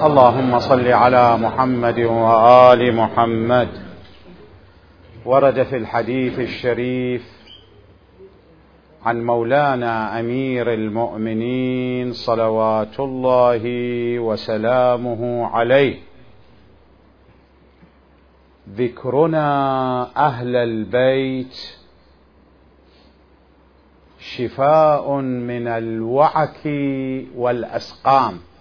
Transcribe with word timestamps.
اللهم 0.00 0.58
صل 0.58 0.88
على 0.88 1.36
محمد 1.36 1.98
وآل 1.98 2.96
محمد. 2.96 3.68
ورد 5.24 5.62
في 5.62 5.76
الحديث 5.76 6.38
الشريف 6.38 7.22
عن 9.04 9.24
مولانا 9.24 10.20
أمير 10.20 10.72
المؤمنين 10.72 12.12
صلوات 12.12 13.00
الله 13.00 13.62
وسلامه 14.18 15.46
عليه. 15.46 15.98
ذكرنا 18.76 19.48
أهل 20.16 20.56
البيت 20.56 21.56
شفاء 24.18 25.20
من 25.20 25.68
الوعك 25.68 26.66
والأسقام. 27.36 28.53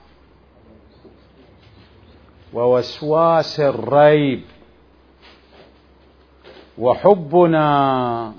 ووسواس 2.53 3.59
الريب 3.59 4.41
وحبنا 6.77 8.33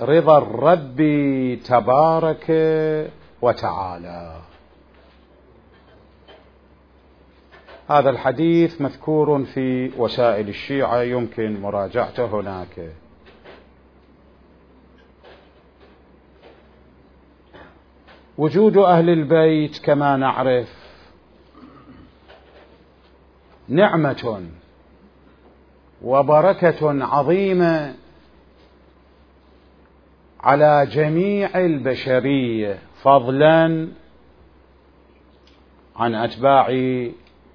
رضا 0.00 0.38
الرب 0.38 0.98
تبارك 1.64 2.46
وتعالى. 3.42 4.36
هذا 7.88 8.10
الحديث 8.10 8.80
مذكور 8.80 9.44
في 9.44 9.90
وسائل 9.98 10.48
الشيعة 10.48 11.02
يمكن 11.02 11.60
مراجعته 11.60 12.24
هناك. 12.24 12.92
وجود 18.38 18.76
أهل 18.76 19.10
البيت 19.10 19.78
كما 19.78 20.16
نعرف 20.16 20.81
نعمة 23.68 24.42
وبركة 26.02 27.04
عظيمة 27.04 27.94
على 30.40 30.86
جميع 30.86 31.58
البشريه 31.58 32.78
فضلا 33.02 33.88
عن 35.96 36.14
أتباع 36.14 36.66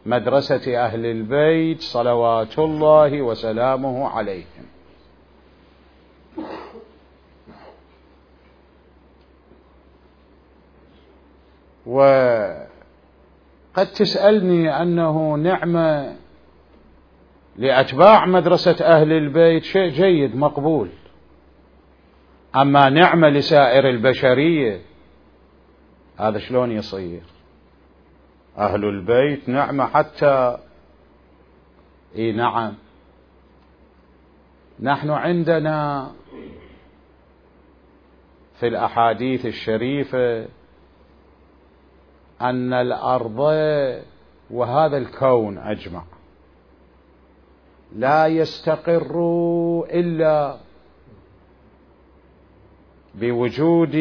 مدرسة 0.05 0.85
أهل 0.85 1.05
البيت 1.05 1.81
صلوات 1.81 2.59
الله 2.59 3.21
وسلامه 3.21 4.07
عليهم. 4.07 4.65
وقد 13.77 13.87
تسألني 13.87 14.81
أنه 14.81 15.35
نعمة 15.35 16.15
لأتباع 17.57 18.25
مدرسة 18.25 18.85
أهل 18.85 19.11
البيت 19.11 19.63
شيء 19.63 19.89
جيد 19.89 20.35
مقبول. 20.35 20.89
أما 22.55 22.89
نعمة 22.89 23.29
لسائر 23.29 23.89
البشرية 23.89 24.81
هذا 26.19 26.39
شلون 26.39 26.71
يصير؟ 26.71 27.21
أهل 28.57 28.85
البيت 28.85 29.49
نعمة 29.49 29.85
حتى 29.85 30.57
إي 32.15 32.31
نعم. 32.31 32.73
نحن 34.79 35.09
عندنا 35.09 36.11
في 38.59 38.67
الأحاديث 38.67 39.45
الشريفة 39.45 40.47
أن 42.41 42.73
الأرض 42.73 43.39
وهذا 44.49 44.97
الكون 44.97 45.57
أجمع. 45.57 46.03
لا 47.95 48.27
يستقر 48.27 49.15
إلا 49.89 50.57
بوجود 53.15 53.95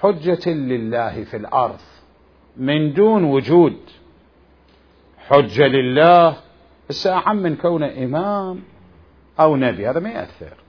حجة 0.00 0.50
لله 0.50 1.24
في 1.24 1.36
الأرض. 1.36 1.80
من 2.56 2.92
دون 2.92 3.24
وجود 3.24 3.76
حجة 5.18 5.66
لله 5.66 6.36
الساعة 6.90 7.32
من 7.32 7.56
كونه 7.56 8.04
إمام 8.04 8.62
أو 9.40 9.56
نبي 9.56 9.88
هذا 9.88 10.00
ما 10.00 10.10
يأثر. 10.10 10.61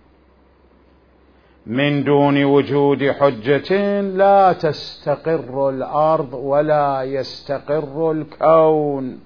من 1.66 2.04
دون 2.04 2.44
وجود 2.44 3.12
حجة 3.12 4.02
لا 4.02 4.54
تستقر 4.54 5.70
الأرض 5.70 6.34
ولا 6.34 7.04
يستقر 7.04 8.12
الكون. 8.12 9.20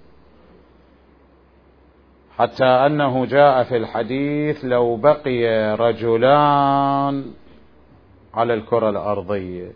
حتى 2.37 2.65
أنه 2.65 3.25
جاء 3.25 3.63
في 3.63 3.77
الحديث 3.77 4.65
لو 4.65 4.95
بقي 4.95 5.75
رجلان 5.75 7.25
على 8.33 8.53
الكرة 8.53 8.89
الأرضية 8.89 9.71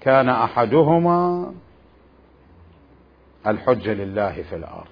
كان 0.00 0.28
أحدهما 0.28 1.52
الحجة 3.46 3.92
لله 3.92 4.42
في 4.42 4.56
الأرض. 4.56 4.90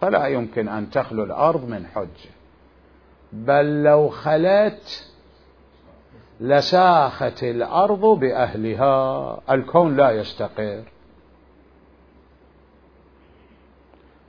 فلا 0.00 0.26
يمكن 0.26 0.68
أن 0.68 0.90
تخلو 0.90 1.24
الأرض 1.24 1.68
من 1.68 1.86
حجة. 1.86 2.30
بل 3.32 3.82
لو 3.82 4.08
خلت 4.08 5.08
لساخت 6.40 7.42
الأرض 7.42 8.00
بأهلها 8.00 9.40
الكون 9.50 9.96
لا 9.96 10.10
يستقر. 10.10 10.82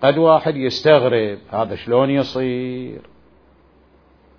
قد 0.03 0.17
واحد 0.17 0.55
يستغرب 0.55 1.37
هذا 1.51 1.75
شلون 1.75 2.09
يصير؟ 2.09 3.01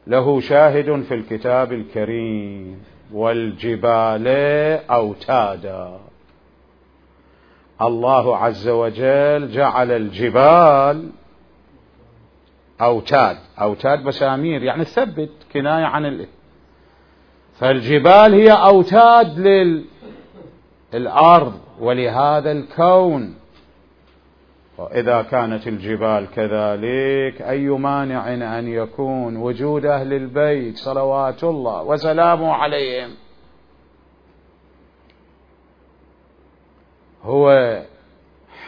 له 0.07 0.41
شاهد 0.41 1.03
في 1.03 1.15
الكتاب 1.15 1.73
الكريم 1.73 2.83
والجبال 3.13 4.29
أوتادا. 4.91 6.01
الله 7.83 8.37
عز 8.37 8.69
وجل 8.69 9.51
جعل 9.53 9.91
الجبال 9.91 11.11
أوتاد. 12.81 13.37
أوتاد 13.61 14.05
بسامير 14.05 14.63
يعني 14.63 14.85
تثبت 14.85 15.31
كناية 15.53 15.85
عن. 15.85 16.27
فالجبال 17.61 18.35
هي 18.35 18.53
أوتاد 18.53 19.39
للارض 20.95 21.61
ولهذا 21.81 22.53
الكون. 22.53 23.35
وإذا 24.79 25.23
كانت 25.23 25.67
الجبال 25.67 26.27
كذلك 26.35 27.43
أي 27.43 27.69
مانع 27.69 28.35
أن 28.59 28.69
يكون 28.69 29.37
وجود 29.37 29.87
أهل 29.87 30.13
البيت؟ 30.13 30.77
صلوات 30.77 31.45
الله 31.45 31.83
وسلامه 31.83 32.53
عليهم. 32.53 33.11
هو 37.23 37.77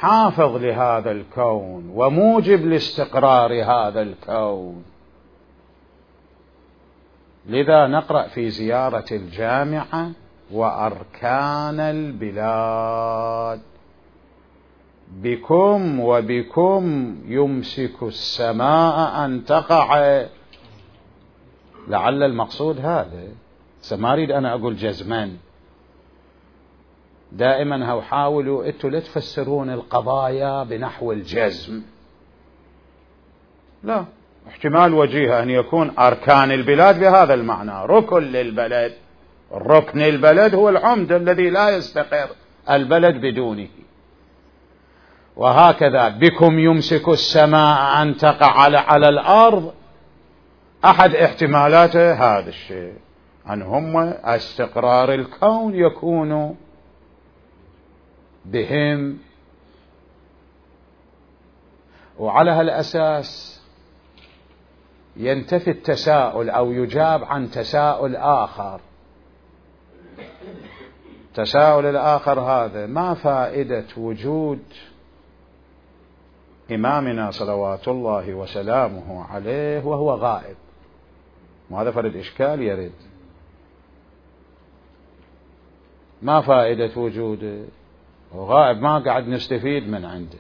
حافظ 0.01 0.57
لهذا 0.57 1.11
الكون 1.11 1.91
وموجب 1.95 2.67
لاستقرار 2.67 3.65
هذا 3.65 4.03
الكون. 4.03 4.92
لذا 7.47 7.87
نقرأ 7.87 8.29
في 8.29 8.51
زيارة 8.51 9.05
الجامعة 9.13 10.11
وأركان 10.51 11.81
البلاد. 11.81 13.61
بكم 15.13 16.01
وبكم 16.01 17.17
يمسك 17.27 18.03
السماء 18.03 19.25
أن 19.25 19.45
تقع. 19.45 20.23
لعل 21.89 22.23
المقصود 22.23 22.79
هذا. 22.79 23.29
ما 23.93 24.13
أريد 24.13 24.31
أنا 24.31 24.55
أقول 24.55 24.77
جزما. 24.77 25.37
دائما 27.33 28.01
حاولوا 28.01 28.67
أنتم 28.67 28.89
لا 28.89 29.01
تفسرون 29.01 29.71
القضايا 29.71 30.63
بنحو 30.63 31.13
الجزم. 31.13 31.83
لا. 33.83 34.05
احتمال 34.49 34.95
وجيه 34.95 35.43
أن 35.43 35.51
يكون 35.51 35.93
أركان 35.99 36.53
البلاد 36.53 37.01
بهذا 37.01 37.35
المعنى. 37.35 37.87
ركن 37.87 38.23
للبلد. 38.23 38.93
ركن 39.53 40.01
البلد 40.01 40.55
هو 40.55 40.69
العمد 40.69 41.13
الذي 41.13 41.51
لا 41.51 41.71
يستقر 41.71 42.29
البلد 42.71 43.15
بدونه. 43.21 43.69
وهكذا 45.37 46.09
بكم 46.09 46.59
يمسك 46.59 47.09
السماء 47.09 48.03
أن 48.03 48.17
تقع 48.17 48.61
على, 48.61 48.79
على 48.79 49.09
الأرض؟ 49.09 49.73
أحد 50.85 51.15
احتمالاته 51.15 52.13
هذا 52.13 52.49
الشيء. 52.49 52.95
أن 53.51 53.63
هم 53.63 53.97
استقرار 54.25 55.15
الكون 55.15 55.75
يكون 55.75 56.57
بهم. 58.45 59.19
وعلى 62.19 62.51
هالأساس 62.51 63.62
ينتفي 65.17 65.71
التساؤل 65.71 66.51
أو 66.51 66.73
يجاب 66.73 67.25
عن 67.25 67.51
تساؤل 67.51 68.17
آخر. 68.17 68.81
تساؤل 71.35 71.87
الآخر 71.87 72.41
هذا 72.41 72.87
ما 72.87 73.15
فائدة 73.15 73.87
وجود 73.97 74.63
إمامنا 76.71 77.31
صلوات 77.31 77.89
الله 77.89 78.35
وسلامه 78.35 79.25
عليه 79.25 79.85
وهو 79.85 80.15
غائب؟ 80.15 80.57
وهذا 81.71 81.91
فرد 81.91 82.17
إشكال 82.17 82.63
يرد. 82.63 82.93
ما 86.23 86.41
فائدة 86.41 87.01
وجوده؟ 87.01 87.65
وغائب 88.35 88.83
ما 88.83 88.99
قاعد 88.99 89.29
نستفيد 89.29 89.89
من 89.89 90.05
عنده. 90.05 90.39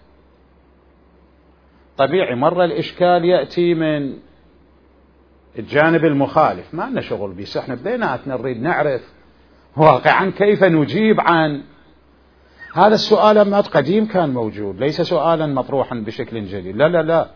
طبيعي 1.96 2.34
مرة 2.34 2.64
الإشكال 2.64 3.24
يأتي 3.24 3.74
من 3.74 4.18
الجانب 5.58 6.04
المخالف. 6.04 6.74
ما 6.74 6.82
لنا 6.90 7.00
شغل 7.00 7.32
به 7.32 7.46
إحنا 7.58 7.74
بيناتنا 7.74 8.36
نريد 8.36 8.62
نعرف 8.62 9.02
واقعا 9.76 10.30
كيف 10.30 10.64
نجيب 10.64 11.20
عن 11.20 11.62
هذا 12.74 12.94
السؤال 12.94 13.38
أمات 13.38 13.68
قديم 13.68 14.06
كان 14.06 14.30
موجود. 14.30 14.80
ليس 14.80 15.00
سؤالا 15.00 15.46
مطروحا 15.46 15.96
بشكل 15.96 16.44
جديد. 16.44 16.76
لا 16.76 16.88
لا 16.88 17.02
لا. 17.02 17.30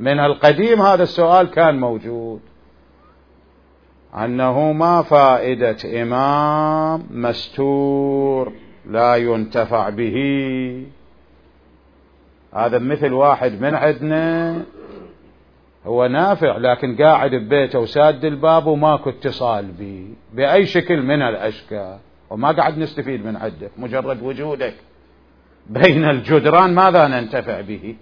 من 0.00 0.18
القديم 0.20 0.82
هذا 0.82 1.02
السؤال 1.02 1.50
كان 1.50 1.80
موجود. 1.80 2.40
أنه 4.14 4.72
ما 4.72 5.02
فائدة 5.02 6.02
إمام 6.02 7.06
مستور 7.10 8.52
لا 8.86 9.16
ينتفع 9.16 9.88
به. 9.88 10.16
هذا 12.54 12.78
مثل 12.78 13.12
واحد 13.12 13.60
من 13.60 13.74
عندنا. 13.74 14.62
هو 15.86 16.06
نافع 16.06 16.56
لكن 16.56 16.96
قاعد 16.96 17.34
ببيته 17.34 17.78
وساد 17.78 18.24
الباب 18.24 18.66
وماكو 18.66 19.10
اتصال 19.10 19.66
به 19.66 20.08
بأي 20.32 20.66
شكل 20.66 21.02
من 21.02 21.22
الأشكال. 21.22 21.98
وما 22.30 22.52
قاعد 22.52 22.78
نستفيد 22.78 23.26
من 23.26 23.36
عندك 23.36 23.70
مجرد 23.76 24.22
وجودك. 24.22 24.74
بين 25.66 26.04
الجدران 26.04 26.74
ماذا 26.74 27.08
ننتفع 27.08 27.60
به؟ 27.60 27.96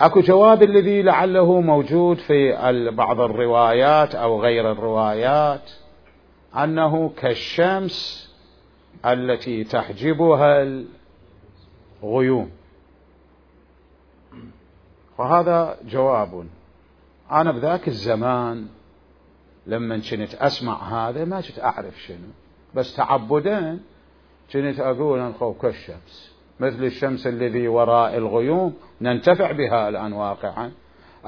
أكو 0.00 0.20
جواب 0.20 0.62
الذي 0.62 1.02
لعله 1.02 1.60
موجود 1.60 2.18
في 2.18 2.52
بعض 2.90 3.20
الروايات 3.20 4.14
أو 4.14 4.40
غير 4.42 4.72
الروايات 4.72 5.70
أنه 6.56 7.08
كالشمس 7.08 8.26
التي 9.06 9.64
تحجبها 9.64 10.66
الغيوم. 12.02 12.50
وهذا 15.18 15.76
جواب. 15.84 16.46
أنا 17.30 17.52
بذاك 17.52 17.88
الزمان 17.88 18.66
لما 19.66 19.98
كنت 19.98 20.34
أسمع 20.34 21.08
هذا 21.08 21.24
ما 21.24 21.40
كنت 21.40 21.58
أعرف 21.58 22.02
شنو. 22.02 22.28
بس 22.74 22.96
تعبدا 22.96 23.80
كنت 24.52 24.80
أقول 24.80 25.18
انخو 25.18 25.54
كالشمس 25.54 26.36
مثل 26.60 26.84
الشمس 26.84 27.26
الذي 27.26 27.68
وراء 27.68 28.16
الغيوم 28.16 28.74
ننتفع 29.00 29.52
بها 29.52 29.88
الآن 29.88 30.12
واقعا. 30.12 30.72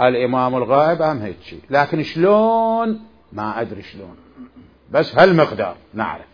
الإمام 0.00 0.56
الغائب 0.56 1.02
أم 1.02 1.19
هيك؟ 1.19 1.62
لكن 1.70 2.02
شلون؟ 2.02 3.00
ما 3.32 3.61
أدري 3.61 3.82
شلون. 3.82 4.17
بس 4.90 5.19
هالمقدار 5.19 5.76
نعرف. 5.94 6.26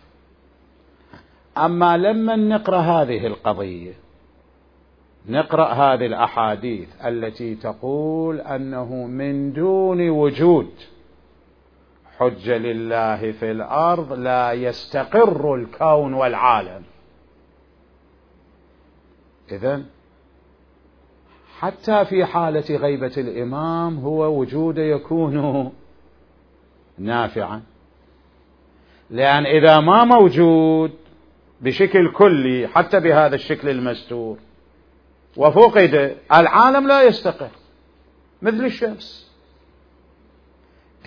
أما 1.57 1.97
لما 1.97 2.35
نقرأ 2.35 2.77
هذه 2.77 3.27
القضية 3.27 3.93
نقرأ 5.29 5.73
هذه 5.73 6.05
الأحاديث 6.05 6.89
التي 7.05 7.55
تقول 7.55 8.41
أنه 8.41 8.93
من 8.93 9.53
دون 9.53 10.09
وجود 10.09 10.71
حجة 12.17 12.57
لله 12.57 13.31
في 13.31 13.51
الأرض 13.51 14.13
لا 14.13 14.51
يستقر 14.51 15.55
الكون 15.55 16.13
والعالم. 16.13 16.83
إذا 19.51 19.83
حتى 21.59 22.05
في 22.05 22.25
حالة 22.25 22.75
غيبة 22.75 23.13
الإمام 23.17 23.97
هو 23.99 24.39
وجوده 24.39 24.81
يكون 24.81 25.71
نافعا. 26.97 27.61
لأن 29.09 29.45
إذا 29.45 29.79
ما 29.79 30.03
موجود 30.03 30.91
بشكل 31.61 32.11
كلي 32.11 32.67
حتى 32.67 32.99
بهذا 32.99 33.35
الشكل 33.35 33.69
المستور 33.69 34.37
وفقد 35.37 36.17
العالم 36.33 36.87
لا 36.87 37.03
يستقر. 37.03 37.49
مثل 38.41 38.65
الشمس. 38.65 39.31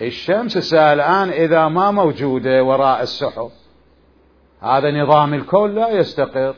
الشمس 0.01 0.73
الآن 0.73 1.29
إذا 1.29 1.67
ما 1.67 1.91
موجودة 1.91 2.63
وراء 2.63 3.01
السحب 3.01 3.51
هذا 4.61 4.91
نظام 4.91 5.33
الكون 5.33 5.75
لا 5.75 5.89
يستقر. 5.89 6.55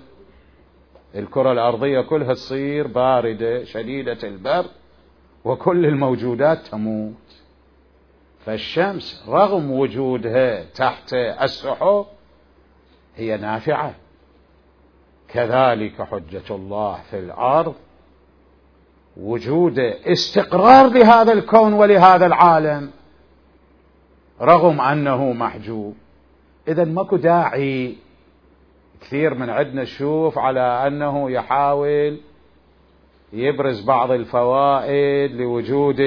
الكرة 1.15 1.51
الأرضية 1.51 2.01
كلها 2.01 2.33
تصير 2.33 2.88
باردة 2.88 3.63
شديدة 3.63 4.17
البرد 4.24 4.69
وكل 5.45 5.85
الموجودات 5.85 6.67
تموت. 6.67 7.13
فالشمس 8.45 9.24
رغم 9.27 9.71
وجودها 9.71 10.63
تحت 10.63 11.13
السحب 11.13 12.06
هي 13.15 13.38
نافعة. 13.38 13.95
كذلك 15.33 16.01
حجة 16.01 16.55
الله 16.55 16.99
في 17.09 17.19
الأرض. 17.19 17.75
وجود 19.17 19.79
استقرار 19.79 20.87
لهذا 20.87 21.33
الكون 21.33 21.73
ولهذا 21.73 22.25
العالم 22.25 22.91
رغم 24.41 24.81
أنه 24.81 25.33
محجوب. 25.33 25.95
إذا 26.67 26.83
ماكو 26.83 27.15
داعي 27.15 27.97
كثير 29.01 29.33
من 29.33 29.49
عندنا 29.49 29.81
نشوف 29.81 30.37
على 30.37 30.87
أنه 30.87 31.31
يحاول 31.31 32.19
يبرز 33.33 33.81
بعض 33.81 34.11
الفوائد 34.11 35.31
لوجود 35.31 35.99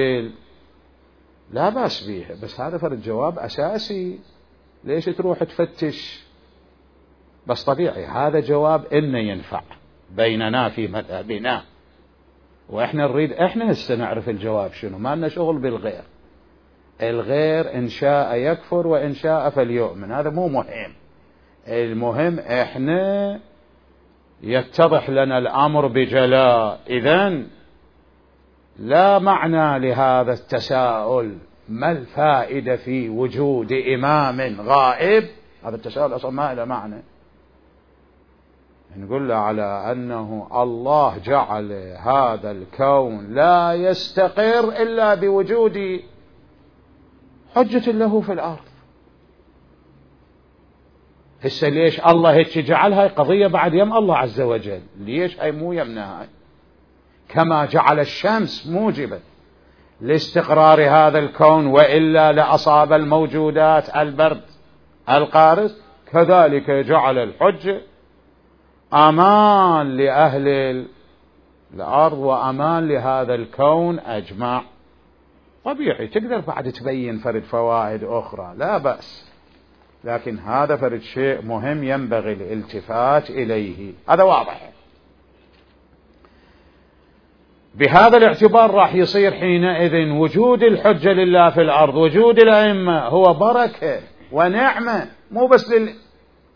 لا 1.51 1.69
بأس 1.69 2.07
به 2.07 2.25
بس 2.43 2.61
هذا 2.61 2.77
فرد 2.77 3.01
جواب 3.01 3.39
أساسي. 3.39 4.19
ليش 4.83 5.05
تروح 5.05 5.43
تفتش؟ 5.43 6.24
بس 7.47 7.63
طبيعي 7.63 8.05
هذا 8.05 8.39
جواب 8.39 8.85
إنه 8.85 9.19
ينفع 9.19 9.61
بيننا 10.15 10.69
في 10.69 10.87
مذهبنا. 10.87 11.63
وإحنا 12.69 13.07
نريد 13.07 13.33
إحنا 13.33 13.71
هسه 13.71 13.95
نعرف 13.95 14.29
الجواب 14.29 14.73
شنو 14.73 14.97
ما 14.97 15.15
لنا 15.15 15.27
شغل 15.27 15.57
بالغير. 15.57 16.03
الغير 17.01 17.75
إن 17.75 17.87
شاء 17.87 18.35
يكفر 18.35 18.87
وإن 18.87 19.13
شاء 19.13 19.49
فليؤمن 19.49 20.11
هذا 20.11 20.29
مو 20.29 20.47
مهم. 20.47 20.93
المهم 21.67 22.39
إحنا 22.39 23.39
يتضح 24.41 25.09
لنا 25.09 25.37
الأمر 25.37 25.87
بجلاء. 25.87 26.79
اذا 26.89 27.43
لا 28.79 29.19
معنى 29.19 29.89
لهذا 29.89 30.33
التساؤل. 30.33 31.37
ما 31.69 31.91
الفائدة 31.91 32.75
في 32.75 33.09
وجود 33.09 33.73
إمام 33.73 34.61
غائب؟ 34.61 35.23
هذا 35.63 35.75
التساؤل 35.75 36.15
أصلا 36.15 36.31
ما 36.31 36.53
له 36.53 36.65
معنى. 36.65 37.03
نقول 38.97 39.29
له 39.29 39.35
على 39.35 39.91
أنه 39.91 40.47
الله 40.53 41.17
جعل 41.17 41.71
هذا 41.99 42.51
الكون 42.51 43.33
لا 43.33 43.73
يستقر 43.73 44.69
إلا 44.81 45.15
بوجود 45.15 45.99
حجة 47.55 47.91
له 47.91 48.21
في 48.21 48.33
الأرض. 48.33 48.65
هسه 51.41 51.69
ليش 51.69 51.99
الله 51.99 52.33
هيك 52.33 52.57
جعلها 52.57 53.07
قضية 53.07 53.47
بعد 53.47 53.73
يم 53.73 53.93
الله 53.93 54.17
عز 54.17 54.41
وجل؟ 54.41 54.81
ليش 54.99 55.39
هاي 55.39 55.51
مو 55.51 55.73
يمنا 55.73 56.19
هاي؟ 56.21 56.27
كما 57.29 57.65
جعل 57.65 57.99
الشمس 57.99 58.67
موجبة 58.67 59.19
لاستقرار 60.01 60.89
هذا 60.89 61.19
الكون 61.19 61.67
وإلا 61.67 62.31
لأصاب 62.31 62.93
الموجودات 62.93 63.95
البرد 63.95 64.41
القارس 65.09 65.81
كذلك 66.11 66.71
جعل 66.71 67.17
الحجة 67.17 67.81
أمان 68.95 69.97
لأهل 69.97 70.47
الأرض 71.73 72.17
وأمان 72.17 72.87
لهذا 72.87 73.35
الكون 73.35 73.99
أجمع. 73.99 74.63
طبيعي 75.65 76.07
تقدر 76.07 76.39
بعد 76.39 76.71
تبين 76.71 77.17
فرد 77.17 77.43
فوائد 77.43 78.03
أخرى 78.03 78.53
لا 78.57 78.77
بأس. 78.77 79.31
لكن 80.03 80.39
هذا 80.39 80.75
فرد 80.75 81.01
شيء 81.01 81.41
مهم 81.41 81.83
ينبغي 81.83 82.33
الالتفات 82.33 83.29
إليه. 83.29 83.93
هذا 84.09 84.23
واضح. 84.23 84.71
بهذا 87.75 88.17
الاعتبار 88.17 88.71
راح 88.71 88.95
يصير 88.95 89.31
حينئذ 89.31 90.09
وجود 90.11 90.63
الحجة 90.63 91.09
لله 91.09 91.49
في 91.49 91.61
الأرض 91.61 91.95
وجود 91.95 92.39
الأئمة 92.39 93.07
هو 93.07 93.33
بركة 93.33 93.99
ونعمة 94.31 95.07
مو 95.31 95.47
بس 95.47 95.73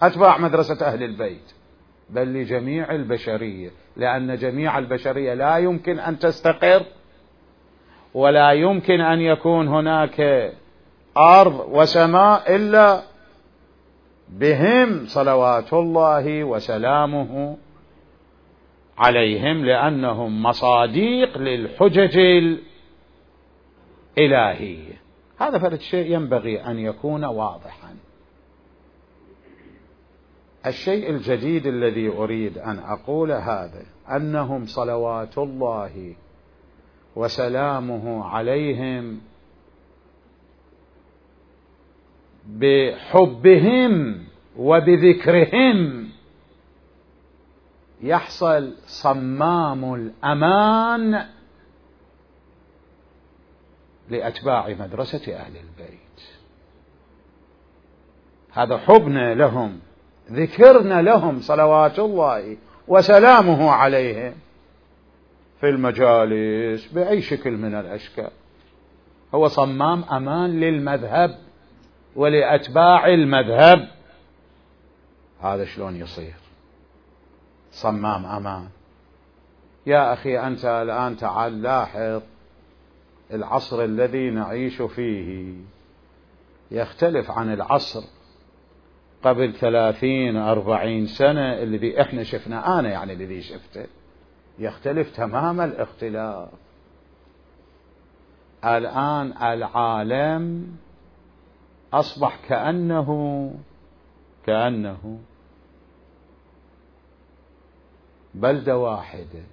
لأتباع 0.02 0.38
مدرسة 0.38 0.86
أهل 0.86 1.04
البيت. 1.04 1.59
بل 2.10 2.34
لجميع 2.34 2.92
البشرية 2.92 3.72
لأن 3.96 4.38
جميع 4.38 4.78
البشرية 4.78 5.34
لا 5.34 5.58
يمكن 5.58 6.00
أن 6.00 6.20
تستقر 6.20 6.84
ولا 8.14 8.52
يمكن 8.52 9.02
أن 9.02 9.22
يكون 9.22 9.68
هناك 9.68 10.52
أرض 11.18 11.66
وسماء 11.70 12.56
إلا 12.56 13.02
بهم 14.30 15.06
صلوات 15.06 15.74
الله 15.74 16.44
وسلامه 16.44 17.58
عليهم 18.98 19.66
لأنهم 19.66 20.44
مصاديق 20.44 21.38
للحجج 21.38 22.18
الإلهية. 24.18 25.00
هذا 25.38 25.60
فرد 25.60 25.80
شيء 25.80 26.14
ينبغي 26.14 26.66
أن 26.66 26.80
يكون 26.80 27.26
واضحا. 27.26 27.96
الشيء 30.66 31.10
الجديد 31.10 31.68
الذي 31.68 32.10
أريد 32.10 32.58
أن 32.58 32.80
أقول 32.80 33.32
هذا 33.32 33.86
أنهم 34.16 34.66
صلوات 34.66 35.38
الله 35.38 36.16
وسلامه 37.16 38.26
عليهم 38.26 39.22
بحبهم 42.48 44.24
وبذكرهم. 44.58 46.10
يحصل 48.02 48.76
صمام 48.86 49.94
الأمان 49.94 51.26
لأتباع 54.10 54.70
مدرسة 54.70 55.36
أهل 55.36 55.58
البيت. 55.58 56.00
هذا 58.52 58.78
حبنا 58.78 59.34
لهم. 59.36 59.80
ذكرنا 60.32 61.02
لهم 61.02 61.42
صلوات 61.42 62.00
الله 62.00 62.58
وسلامه 62.88 63.72
عليهم 63.72 64.34
في 65.60 65.70
المجالس 65.70 66.88
بأي 66.88 67.22
شكل 67.22 67.52
من 67.52 67.76
الأشكال. 67.76 68.32
هو 69.36 69.48
صمام 69.48 70.04
أمان 70.04 70.60
للمذهب 70.60 71.38
ولأتباع 72.16 73.08
المذهب. 73.08 73.88
هذا 75.42 75.66
شلون 75.66 75.96
يصير؟ 75.96 76.36
صمام 77.72 78.26
أمان. 78.26 78.68
يا 79.86 80.14
أخي 80.14 80.40
أنت 80.40 80.66
الآن 80.66 81.18
تعال 81.18 81.62
لاحظ 81.62 82.22
العصر 83.34 83.84
الذي 83.84 84.30
نعيش 84.30 84.82
فيه. 84.82 85.54
يختلف 86.72 87.32
عن 87.32 87.54
العصر 87.54 88.04
قبل 89.24 89.54
ثلاثين 89.54 90.38
أربعين 90.38 91.06
سنة 91.06 91.54
الذي 91.54 92.02
إحنا 92.02 92.24
شفنا 92.24 92.80
أنا 92.80 92.90
يعني 92.90 93.14
الذي 93.14 93.42
شفته. 93.42 93.86
يختلف 94.60 95.16
تمام 95.16 95.62
الاختلاف. 95.62 96.50
الآن 98.66 99.34
العالم 99.42 100.68
أصبح 101.94 102.40
كأنه 102.48 103.52
كأنه 104.46 105.20
بلدة 108.34 108.78
واحدة 108.78 109.44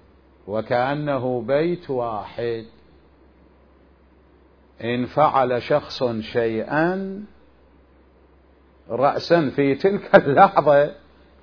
وكأنه 0.47 1.41
بيت 1.41 1.89
واحد. 1.89 2.65
إن 4.83 5.05
فعل 5.05 5.61
شخص 5.61 6.03
شيئا 6.03 7.25
رأسا 8.89 9.49
في 9.49 9.75
تلك 9.75 10.15
اللحظة 10.15 10.91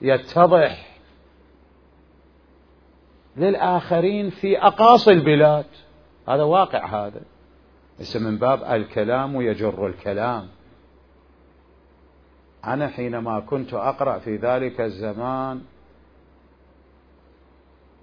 يتضح 0.03 0.99
للآخرين 3.37 4.31
في 4.31 4.59
أقاصي 4.59 5.11
البلاد. 5.11 5.67
هذا 6.29 6.43
واقع 6.43 6.87
هذا 6.87 7.21
بس 8.01 8.17
من 8.17 8.39
باب 8.39 8.63
الكلام 8.63 9.41
يجر 9.41 9.87
الكلام. 9.87 10.49
أنا 12.65 12.89
حينما 12.89 13.41
كنت 13.41 13.75
أقرأ 13.75 14.19
في 14.19 14.37
ذلك 14.37 14.81
الزمان 14.81 15.63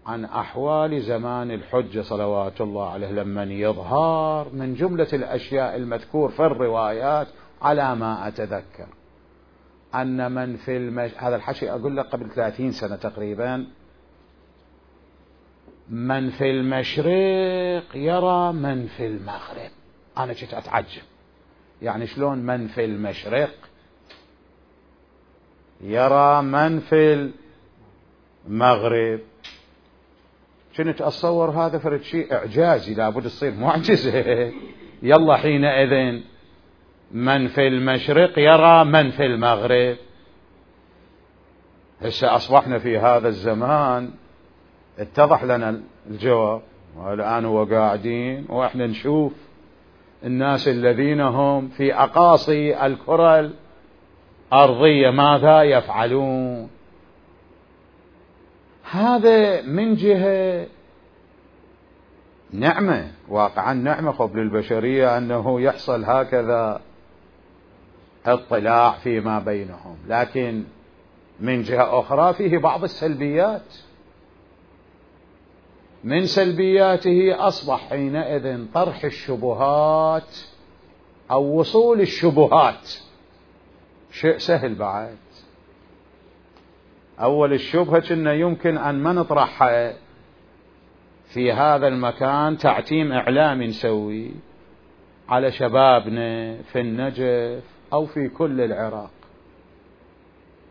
عن 0.06 0.26
أحوال 0.26 1.02
زمان 1.02 1.52
الحجة 1.52 2.02
صلوات 2.02 2.62
الله 2.62 2.90
عليه 2.90 3.12
لما 3.12 3.44
يظهر 3.44 4.50
من 4.54 4.74
جملة 4.74 5.08
الأشياء 5.14 5.76
المذكور 5.76 6.30
في 6.30 6.40
الروايات 6.40 7.28
على 7.62 7.96
ما 7.96 8.28
أتذكر. 8.28 8.88
أن 9.96 10.32
من 10.32 10.58
في 10.58 10.78
المش... 10.78 11.12
هذا 11.18 11.36
الحكي 11.36 11.72
أقول 11.72 11.98
لك 11.98 12.06
قبل 12.06 12.30
ثلاثين 12.30 12.72
سنة 12.72 12.96
تقريبا 12.96 13.68
من 15.90 16.30
في 16.30 16.52
المشرق 16.52 17.96
يرى 17.96 18.54
من 18.54 18.88
في 18.88 19.08
المغرب. 19.08 19.72
أنا 20.18 20.34
كنت 20.34 20.54
أتعجب. 20.54 21.02
يعني 21.82 22.08
شلون 22.08 22.38
من 22.38 22.68
في 22.68 22.86
المشرق 22.86 23.54
يرى 25.82 26.42
من 26.42 26.80
في 26.80 27.32
المغرب. 28.48 29.20
كنت 30.78 31.02
أتصور 31.02 31.50
هذا 31.50 31.78
فرد 31.78 32.02
شيء 32.02 32.34
إعجازي 32.34 32.94
لابد 32.94 33.24
تصير 33.24 33.54
معجزة. 33.54 34.52
يلا 35.04 35.38
حينئذ. 35.38 36.22
من 37.14 37.48
في 37.48 37.68
المشرق 37.68 38.40
يرى 38.40 38.86
من 38.86 39.12
في 39.12 39.26
المغرب. 39.26 39.98
هسه 42.02 42.36
أصبحنا 42.36 42.80
في 42.80 42.98
هذا 42.98 43.28
الزمان. 43.28 44.12
اتضح 45.00 45.44
لنا 45.44 45.82
الجواب. 46.10 46.62
والآن 46.98 47.46
هو 47.46 47.66
قاعدين 47.66 48.46
وإحنا 48.50 48.88
نشوف 48.88 49.34
الناس 50.24 50.68
الذين 50.68 51.22
هم 51.22 51.68
في 51.68 51.94
أقاصي 51.94 52.86
الكرة 52.86 53.52
الأرضية 54.54 55.10
ماذا 55.10 55.62
يفعلون. 55.64 56.70
هذا 58.92 59.62
من 59.62 59.96
جهة 59.96 60.68
نعمة 62.54 63.12
واقعا 63.28 63.74
نعمة 63.74 64.12
قبل 64.12 64.40
البشرية 64.40 65.18
أنه 65.18 65.62
يحصل 65.62 66.04
هكذا. 66.04 66.82
اطلاع 68.26 68.92
فيما 68.92 69.40
بينهم. 69.40 69.98
لكن 70.08 70.64
من 71.40 71.62
جهة 71.62 72.00
أخرى 72.00 72.34
فيه 72.34 72.58
بعض 72.58 72.84
السلبيات. 72.84 73.76
من 76.04 76.26
سلبياته 76.26 77.48
أصبح 77.48 77.90
حينئذ 77.90 78.66
طرح 78.74 79.04
الشبهات 79.04 80.38
أو 81.32 81.60
وصول 81.60 82.02
الشبهات. 82.02 82.94
شيء 84.12 84.38
سهل 84.38 84.76
بعد. 84.76 85.18
أول 87.20 87.54
الشبهة 87.54 88.04
أنه 88.12 88.32
يمكن 88.32 88.78
أن 88.78 88.96
ما 88.96 89.14
نطرحها 89.14 89.94
في 91.26 91.52
هذا 91.52 91.88
المكان 91.88 92.58
تعتيم 92.58 93.12
إعلامي 93.12 93.68
نسوي 93.68 94.32
على 95.30 95.52
شبابنا 95.52 96.62
في 96.62 96.80
النجف. 96.80 97.71
أو 97.94 98.06
في 98.06 98.28
كل 98.28 98.62
العراق. 98.62 99.12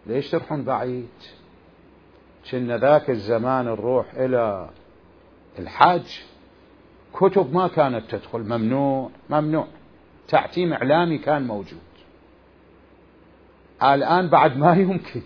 ليش 0.06 0.30
تروحون 0.30 0.64
بعيد؟ 0.64 1.08
كنا 2.50 2.78
ذاك 2.78 3.10
الزمان 3.10 3.64
نروح 3.64 4.14
إلى 4.14 4.70
الحج 5.58 6.06
كتب 7.12 7.54
ما 7.54 7.68
كانت 7.68 8.10
تدخل 8.10 8.38
ممنوع 8.38 9.10
ممنوع. 9.30 9.66
تعتيم 10.28 10.72
إعلامي 10.72 11.18
كان 11.18 11.46
موجود. 11.46 11.80
الآن 13.82 14.28
بعد 14.28 14.56
ما 14.56 14.74
يمكن. 14.86 15.22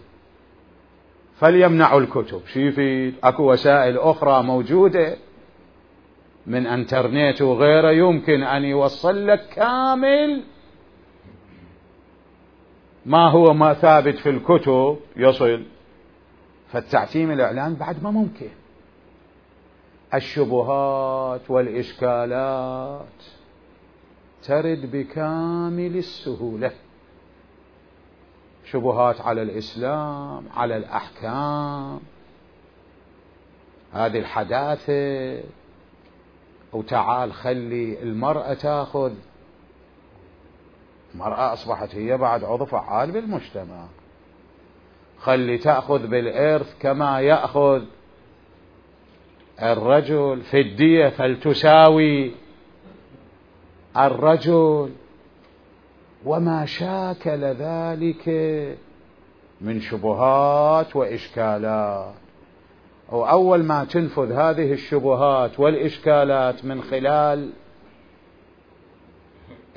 فليمنعوا 1.36 2.00
الكتب. 2.00 2.40
شو 2.46 2.60
يفيد؟ 2.60 3.14
أكو 3.24 3.52
وسائل 3.52 3.98
أخرى 3.98 4.42
موجودة. 4.42 5.16
من 6.46 6.66
إنترنت 6.66 7.42
وغيره 7.42 7.90
يمكن 7.90 8.42
أن 8.42 8.64
يوصل 8.64 9.26
لك 9.26 9.48
كامل 9.48 10.42
ما 13.06 13.30
هو 13.30 13.54
ما 13.54 13.74
ثابت 13.74 14.18
في 14.18 14.28
الكتب 14.28 14.98
يصل 15.16 15.64
فالتعتيم 16.68 17.30
الإعلان 17.30 17.74
بعد 17.74 18.02
ما 18.02 18.10
ممكن. 18.10 18.48
الشبهات 20.14 21.50
والإشكالات 21.50 23.24
ترد 24.42 24.90
بكامل 24.90 25.96
السهولة. 25.96 26.72
شبهات 28.64 29.20
على 29.20 29.42
الإسلام 29.42 30.44
على 30.54 30.76
الأحكام. 30.76 32.00
هذه 33.92 34.18
الحداثة. 34.18 35.42
وتعال 36.72 37.32
خلي 37.32 38.02
المرأة 38.02 38.54
تأخذ. 38.54 39.12
المراه 41.14 41.52
أصبحت 41.52 41.94
هي 41.94 42.16
بعد 42.16 42.44
عضو 42.44 42.64
فعال 42.64 43.10
بالمجتمع. 43.10 43.86
خلي 45.18 45.58
تأخذ 45.58 46.06
بالإرث 46.06 46.74
كما 46.80 47.20
يأخذ 47.20 47.82
الرجل. 49.62 50.42
في 50.42 50.60
الدية 50.60 51.08
فلتساوي 51.08 52.32
الرجل. 53.96 54.90
وما 56.24 56.66
شاكل 56.66 57.44
ذلك 57.44 58.28
من 59.60 59.80
شبهات 59.80 60.96
وإشكالات. 60.96 62.14
وأول 63.08 63.64
ما 63.64 63.84
تنفذ 63.84 64.32
هذه 64.32 64.72
الشبهات 64.72 65.60
والإشكالات 65.60 66.64
من 66.64 66.82
خلال 66.82 67.50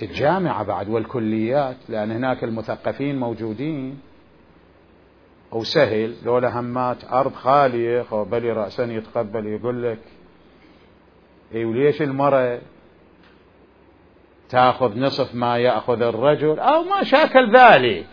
الجامعة 0.01 0.63
بعد 0.63 0.89
والكليات 0.89 1.77
لأن 1.89 2.11
هناك 2.11 2.43
المثقفين 2.43 3.19
موجودين. 3.19 3.99
وسهل 5.51 6.15
لولا 6.25 6.59
همات 6.59 7.11
أرض 7.11 7.33
خالية 7.33 8.23
بلي 8.23 8.51
رأسا 8.51 8.83
يتقبل 8.83 9.47
يقول 9.47 9.83
لك 9.83 9.99
إي 11.55 11.65
وليش 11.65 12.01
المرأة 12.01 12.59
تأخذ 14.49 14.99
نصف 14.99 15.35
ما 15.35 15.57
يأخذ 15.57 16.01
الرجل؟ 16.01 16.59
أو 16.59 16.83
ما 16.83 17.03
شاكل 17.03 17.57
ذلك. 17.57 18.07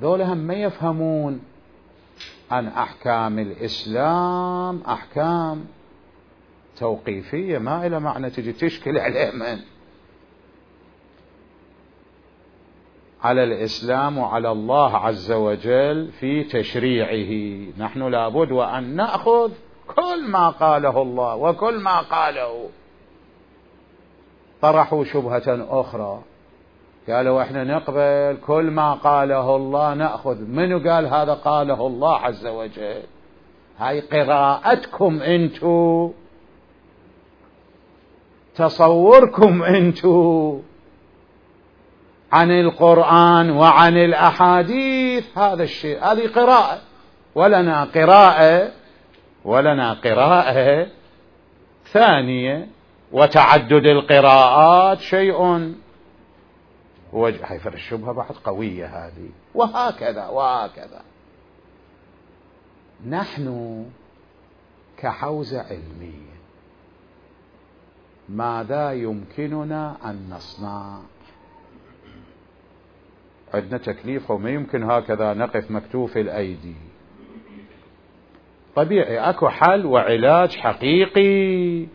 ذولا 0.00 0.32
هم 0.32 0.38
ما 0.38 0.54
يفهمون 0.54 1.40
عن 2.50 2.66
أحكام 2.66 3.38
الإسلام 3.38 4.80
أحكام 4.80 5.64
توقيفية 6.76 7.58
ما 7.58 7.86
إلى 7.86 8.00
معنى 8.00 8.30
تجي 8.30 8.52
تشكل 8.52 8.98
عليه 8.98 9.30
من 9.30 9.58
على 13.24 13.44
الإسلام 13.44 14.18
وعلى 14.18 14.52
الله 14.52 14.96
عز 14.96 15.32
وجل 15.32 16.08
في 16.20 16.44
تشريعه. 16.44 17.58
نحن 17.78 18.02
لابد 18.02 18.52
وأن 18.52 18.96
نأخذ 18.96 19.52
كل 19.86 20.28
ما 20.28 20.50
قاله 20.50 21.02
الله 21.02 21.36
وكل 21.36 21.80
ما 21.80 22.00
قاله. 22.00 22.68
طرحوا 24.62 25.04
شبهة 25.04 25.66
أخرى. 25.80 26.22
قالوا 27.08 27.42
إحنا 27.42 27.64
نقبل 27.64 28.38
كل 28.46 28.70
ما 28.70 28.94
قاله 28.94 29.56
الله 29.56 29.94
نأخذ 29.94 30.40
منو 30.40 30.90
قال 30.90 31.06
هذا 31.06 31.34
قاله 31.34 31.86
الله 31.86 32.16
عز 32.16 32.46
وجل؟ 32.46 33.02
هاي 33.78 34.00
قراءتكم 34.00 35.22
أنتو 35.22 36.10
تصوركم 38.54 39.62
أنتو. 39.62 40.60
عن 42.34 42.50
القرآن 42.50 43.50
وعن 43.50 43.96
الأحاديث 43.96 45.38
هذا 45.38 45.62
الشيء. 45.62 46.04
هذه 46.04 46.28
قراءة. 46.28 46.80
ولنا 47.34 47.84
قراءة 47.84 48.72
ولنا 49.44 49.92
قراءة 49.92 50.86
ثانية. 51.92 52.68
وتعدد 53.12 53.86
القراءات 53.86 55.00
شيء. 55.00 55.74
وجه 57.12 57.40
هاي 57.46 57.60
الشبهة 57.74 58.12
بعد 58.12 58.32
قوية 58.44 58.86
هذه. 58.86 59.30
وهكذا 59.54 60.26
وهكذا. 60.26 61.02
نحن 63.08 63.86
كحوزة 64.98 65.60
علمية 65.60 66.34
ماذا 68.28 68.92
يمكننا 68.92 69.96
أن 70.04 70.30
نصنع؟ 70.30 70.98
عندنا 73.54 73.78
تكليف 73.78 74.30
وما 74.30 74.50
يمكن 74.50 74.82
هكذا 74.82 75.34
نقف 75.34 75.70
مكتوف 75.70 76.16
الأيدي. 76.16 76.74
طبيعي 78.76 79.18
أكو 79.18 79.48
حل 79.48 79.86
وعلاج 79.86 80.56
حقيقي. 80.56 81.86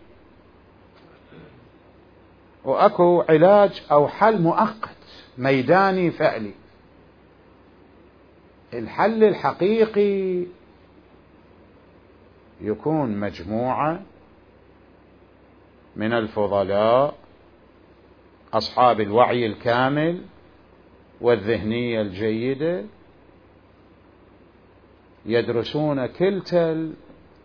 وأكو 2.64 3.22
علاج 3.30 3.84
أو 3.92 4.08
حل 4.08 4.42
مؤقت 4.42 4.98
ميداني 5.38 6.12
فعلي. 6.12 6.54
الحل 8.74 9.24
الحقيقي 9.24 10.46
يكون 12.62 13.20
مجموعة 13.20 14.02
من 15.96 16.14
الفضلاء 16.14 17.16
أصحاب 18.54 19.02
الوعي 19.02 19.46
الكامل 19.46 20.22
والذهنية 21.22 22.02
الجيدة 22.02 22.84
يدرسون 25.26 26.06
كلتا 26.06 26.94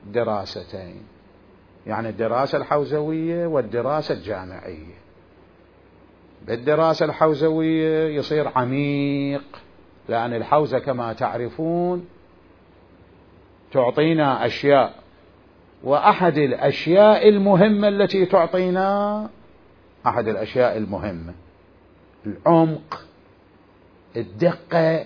الدراستين. 0.06 1.02
يعني 1.86 2.08
الدراسة 2.08 2.58
الحوزوية 2.58 3.46
والدراسة 3.46 4.14
الجامعية. 4.14 4.94
بالدراسة 6.46 7.06
الحوزوية 7.06 8.18
يصير 8.18 8.48
عميق 8.56 9.44
لأن 10.08 10.34
الحوزة 10.34 10.78
كما 10.78 11.12
تعرفون 11.12 12.06
تعطينا 13.72 14.46
أشياء 14.46 14.94
وأحد 15.84 16.38
الأشياء 16.38 17.28
المهمة 17.28 17.88
التي 17.88 18.26
تعطينا 18.26 19.28
أحد 20.06 20.28
الأشياء 20.28 20.76
المهمة 20.76 21.34
العمق. 22.26 23.04
الدقة 24.16 25.04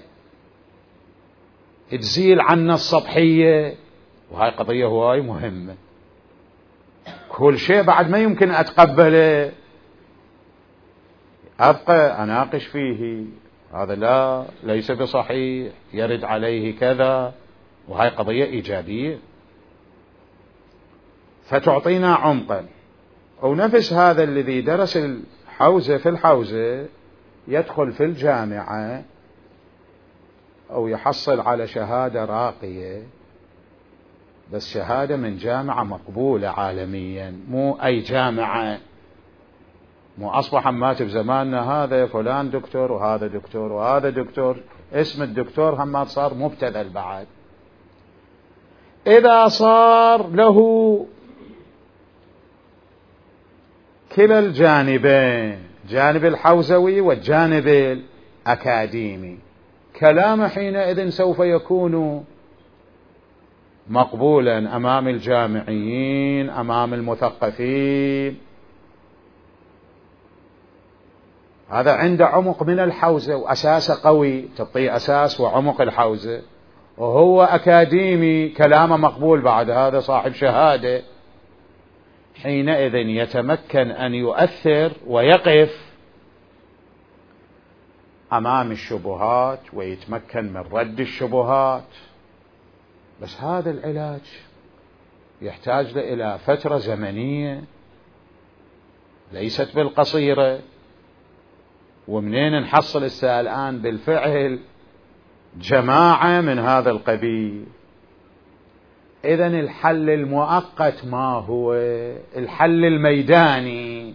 تزيل 1.90 2.40
عنا 2.40 2.74
السطحية 2.74 3.74
وهاي 4.30 4.50
قضية 4.50 4.86
هواي 4.86 5.20
مهمة. 5.20 5.74
كل 7.28 7.58
شيء 7.58 7.82
بعد 7.82 8.10
ما 8.10 8.18
يمكن 8.18 8.50
أتقبله. 8.50 9.52
أبقى 11.60 12.22
أناقش 12.22 12.66
فيه. 12.66 13.24
هذا 13.74 13.94
لا 13.94 14.44
ليس 14.62 14.90
بصحيح. 14.90 15.72
يرد 15.92 16.24
عليه 16.24 16.78
كذا. 16.78 17.34
وهي 17.88 18.08
قضية 18.08 18.44
إيجابية. 18.44 19.18
فتعطينا 21.44 22.14
عمقا. 22.14 22.66
أو 23.42 23.54
نفس 23.54 23.92
هذا 23.92 24.24
الذي 24.24 24.60
درس 24.60 24.96
الحوزة 24.96 25.96
في 25.96 26.08
الحوزة. 26.08 26.86
يدخل 27.48 27.92
في 27.92 28.04
الجامعة 28.04 29.04
أو 30.70 30.88
يحصل 30.88 31.40
على 31.40 31.66
شهادة 31.66 32.24
راقية 32.24 33.02
بس 34.52 34.68
شهادة 34.68 35.16
من 35.16 35.36
جامعة 35.36 35.84
مقبولة 35.84 36.48
عالميا 36.48 37.40
مو 37.48 37.72
أي 37.72 38.00
جامعة. 38.00 38.78
مو 40.18 40.30
أصبح 40.30 40.68
مات 40.68 41.02
بزماننا 41.02 41.60
هذا 41.72 42.06
فلان 42.06 42.50
دكتور 42.50 42.92
وهذا 42.92 43.26
دكتور 43.26 43.72
وهذا 43.72 44.10
دكتور. 44.10 44.56
اسم 44.92 45.22
الدكتور 45.22 45.82
همات 45.82 46.06
صار 46.06 46.34
مبتذل 46.34 46.88
بعد. 46.88 47.26
إذا 49.06 49.48
صار 49.48 50.28
له 50.28 51.06
كلا 54.16 54.38
الجانبين. 54.38 55.67
جانب 55.88 56.24
الحوزوي 56.24 57.00
والجانب 57.00 57.68
الأكاديمي. 58.46 59.38
كلامه 60.00 60.48
حينئذ 60.48 61.08
سوف 61.08 61.38
يكون 61.38 62.24
مقبولا 63.88 64.76
أمام 64.76 65.08
الجامعيين 65.08 66.50
أمام 66.50 66.94
المثقفين. 66.94 68.38
هذا 71.70 71.92
عنده 71.92 72.26
عمق 72.26 72.62
من 72.62 72.80
الحوزة 72.80 73.36
وأساسه 73.36 74.08
قوي 74.08 74.48
تعطيه 74.56 74.96
أساس 74.96 75.40
وعمق 75.40 75.80
الحوزة. 75.80 76.42
وهو 76.98 77.42
أكاديمي 77.42 78.48
كلامه 78.48 78.96
مقبول 78.96 79.40
بعد 79.40 79.70
هذا 79.70 80.00
صاحب 80.00 80.32
شهادة. 80.32 81.02
حينئذ 82.42 82.94
يتمكن 82.94 83.90
أن 83.90 84.14
يؤثر 84.14 84.92
ويقف 85.06 85.88
أمام 88.32 88.72
الشبهات 88.72 89.60
ويتمكن 89.72 90.52
من 90.52 90.64
رد 90.72 91.00
الشبهات. 91.00 91.84
بس 93.22 93.40
هذا 93.40 93.70
العلاج 93.70 94.20
يحتاج 95.42 95.98
إلى 95.98 96.38
فترة 96.38 96.78
زمنية 96.78 97.64
ليست 99.32 99.76
بالقصيرة. 99.76 100.60
ومنين 102.08 102.60
نحصل 102.60 103.04
الآن 103.40 103.78
بالفعل؟ 103.78 104.58
جماعة 105.56 106.40
من 106.40 106.58
هذا 106.58 106.90
القبيل. 106.90 107.66
إذا 109.24 109.46
الحل 109.46 110.10
المؤقت 110.10 111.04
ما 111.04 111.32
هو؟ 111.32 111.74
الحل 112.36 112.84
الميداني 112.84 114.14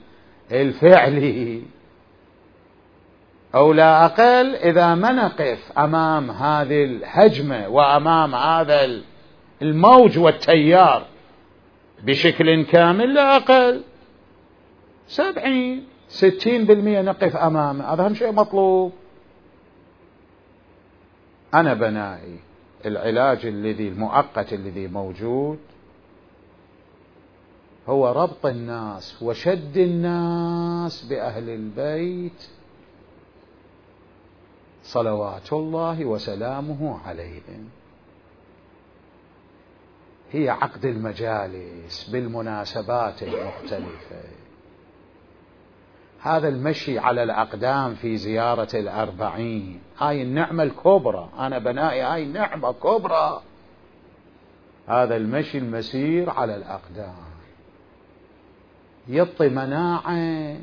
الفعلي. 0.52 1.62
أو 3.56 3.74
لا 3.74 4.06
أقل 4.06 4.56
إذا 4.56 4.96
ما 4.96 5.12
نقف 5.12 5.72
أمام 5.78 6.32
هذه 6.32 6.84
الهجمة 6.84 7.68
وأمام 7.68 8.36
هذا 8.36 9.02
الموج 9.62 10.20
والتيار 10.20 11.06
بشكل 12.04 12.66
كامل 12.66 13.14
لا 13.14 13.36
أقل. 13.36 13.84
سبعين 15.08 15.86
ستين 16.08 16.66
بالمئة 16.66 17.02
نقف 17.02 17.36
أمامه. 17.36 17.94
هذا 17.94 18.06
أهم 18.06 18.14
شيء 18.14 18.32
مطلوب. 18.32 18.94
أنا 21.54 21.74
بنائي. 21.74 22.40
العلاج 22.86 23.46
الذي 23.46 23.88
المؤقت 23.88 24.54
الذي 24.54 24.88
موجود 24.88 25.60
هو 27.88 28.12
ربط 28.12 28.46
الناس 28.46 29.22
وشد 29.22 29.78
الناس 29.78 31.06
بأهل 31.06 31.50
البيت 31.50 32.50
صلوات 34.84 35.54
الله 35.54 36.06
وسلامه 36.06 37.00
عليهم. 37.08 37.70
هي 40.32 40.50
عقد 40.50 40.86
المجالس 40.86 42.10
بالمناسبات 42.10 43.24
المختلفة. 43.24 44.43
هذا 46.24 46.48
المشي 46.48 47.00
على 47.00 47.24
الأقدام 47.24 47.96
في 47.96 48.18
زيارة 48.18 48.68
الأربعين. 48.74 49.82
هاي 49.98 50.22
النعمة 50.22 50.64
الكبرى. 50.64 51.30
أنا 51.40 51.60
بنائي 51.60 52.02
هاي 52.02 52.26
نعمة 52.26 52.74
كبرى. 52.74 53.42
هذا 54.88 55.16
المشي 55.16 55.58
المسير 55.58 56.30
على 56.30 56.56
الأقدام. 56.56 57.16
يعطي 59.10 59.50
مناعة 59.50 60.58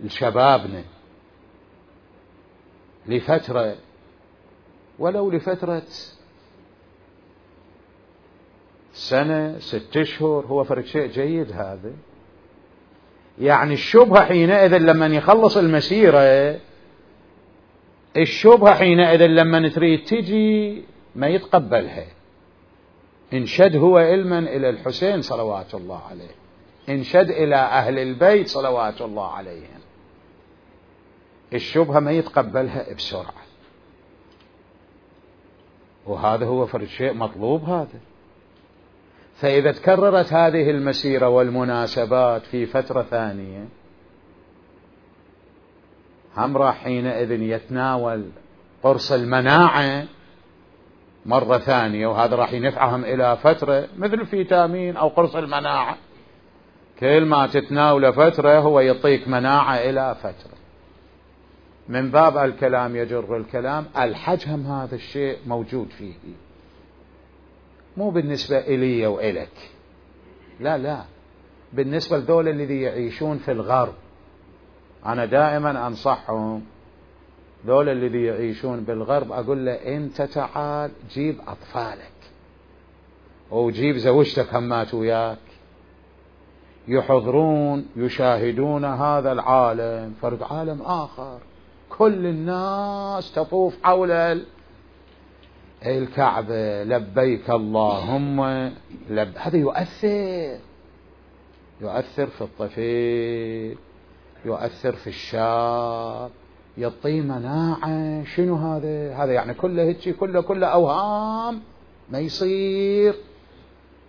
لشبابنا. 0.00 0.84
لفترة. 3.06 3.76
ولو 4.98 5.30
لفترة 5.30 5.82
سنة 8.92 9.58
ست 9.58 9.96
أشهر 9.96 10.46
هو 10.46 10.64
فرق 10.64 10.84
شيء 10.84 11.06
جيد 11.06 11.52
هذا. 11.52 11.92
يعني 13.38 13.74
الشبهة 13.74 14.24
حينئذ 14.24 14.76
لما 14.78 15.06
يخلص 15.06 15.56
المسيرة 15.56 16.60
الشبهة 18.16 18.74
حينئذ 18.74 19.26
لما 19.26 19.68
تريد 19.68 20.04
تجي 20.04 20.82
ما 21.16 21.28
يتقبلها. 21.28 22.06
انشد 23.32 23.76
هو 23.76 23.98
علما 23.98 24.38
إلى 24.38 24.70
الحسين 24.70 25.22
صلوات 25.22 25.74
الله 25.74 26.02
عليه. 26.10 26.34
انشد 26.88 27.30
إلى 27.30 27.56
أهل 27.56 27.98
البيت 27.98 28.48
صلوات 28.48 29.02
الله 29.02 29.26
عليهم. 29.32 29.80
الشبهة 31.54 32.00
ما 32.00 32.10
يتقبلها 32.10 32.94
بسرعة. 32.94 33.34
وهذا 36.06 36.46
هو 36.46 36.66
فرد 36.66 36.88
شيء 36.88 37.12
مطلوب 37.12 37.64
هذا. 37.64 38.00
فإذا 39.40 39.72
تكررت 39.72 40.32
هذه 40.32 40.70
المسيرة 40.70 41.28
والمناسبات 41.28 42.42
في 42.42 42.66
فترة 42.66 43.02
ثانية 43.02 43.68
هم 46.36 46.56
راح 46.56 46.84
حينئذ 46.84 47.30
يتناول 47.30 48.30
قرص 48.82 49.12
المناعة 49.12 50.04
مرة 51.26 51.58
ثانية 51.58 52.06
وهذا 52.06 52.36
راح 52.36 52.52
ينفعهم 52.52 53.04
إلى 53.04 53.36
فترة 53.36 53.88
مثل 53.98 54.14
الفيتامين 54.14 54.96
أو 54.96 55.08
قرص 55.08 55.36
المناعة. 55.36 55.96
كل 57.00 57.24
ما 57.24 57.46
تتناول 57.46 58.12
فترة 58.12 58.58
هو 58.58 58.80
يعطيك 58.80 59.28
مناعة 59.28 59.74
إلى 59.74 60.16
فترة. 60.22 60.58
من 61.88 62.10
باب 62.10 62.36
الكلام 62.36 62.96
يجر 62.96 63.36
الكلام 63.36 63.86
الحجم 63.98 64.66
هذا 64.66 64.94
الشيء 64.94 65.38
موجود 65.46 65.88
فيه. 65.90 66.14
مو 67.96 68.10
بالنسبة 68.10 68.58
إلي 68.58 69.06
وإلك. 69.06 69.70
لا 70.60 70.78
لا. 70.78 71.04
بالنسبة 71.72 72.18
لذول 72.18 72.48
الذي 72.48 72.80
يعيشون 72.80 73.38
في 73.38 73.52
الغرب 73.52 73.94
أنا 75.06 75.24
دائما 75.24 75.86
أنصحهم 75.86 76.62
ذول 77.66 77.88
الذي 77.88 78.24
يعيشون 78.24 78.80
بالغرب 78.80 79.32
أقول 79.32 79.66
له 79.66 79.72
أنت 79.72 80.22
تعال 80.22 80.90
جيب 81.10 81.38
أطفالك 81.46 82.12
وجيب 83.50 83.96
زوجتك 83.96 84.54
همات 84.54 84.94
وياك. 84.94 85.38
يحضرون 86.88 87.86
يشاهدون 87.96 88.84
هذا 88.84 89.32
العالم 89.32 90.14
فرد 90.22 90.42
عالم 90.42 90.82
آخر. 90.82 91.38
كل 91.90 92.26
الناس 92.26 93.32
تطوف 93.32 93.76
حول 93.82 94.42
الكعبة 95.86 96.84
لبيك 96.84 97.50
اللهم. 97.50 98.40
لب... 99.10 99.32
هذا 99.36 99.56
يؤثر. 99.56 100.58
يؤثر 101.80 102.26
في 102.26 102.40
الطفل 102.40 103.76
يؤثر 104.44 104.92
في 104.92 105.06
الشاب. 105.06 106.30
يعطيه 106.78 107.20
مناعة. 107.20 108.24
شنو 108.24 108.54
هذا؟ 108.54 109.14
هذا 109.14 109.32
يعني 109.32 109.54
كله 109.54 109.82
هيك 109.82 110.16
كله 110.16 110.40
كله 110.40 110.66
أوهام. 110.66 111.60
ما 112.10 112.18
يصير. 112.18 113.14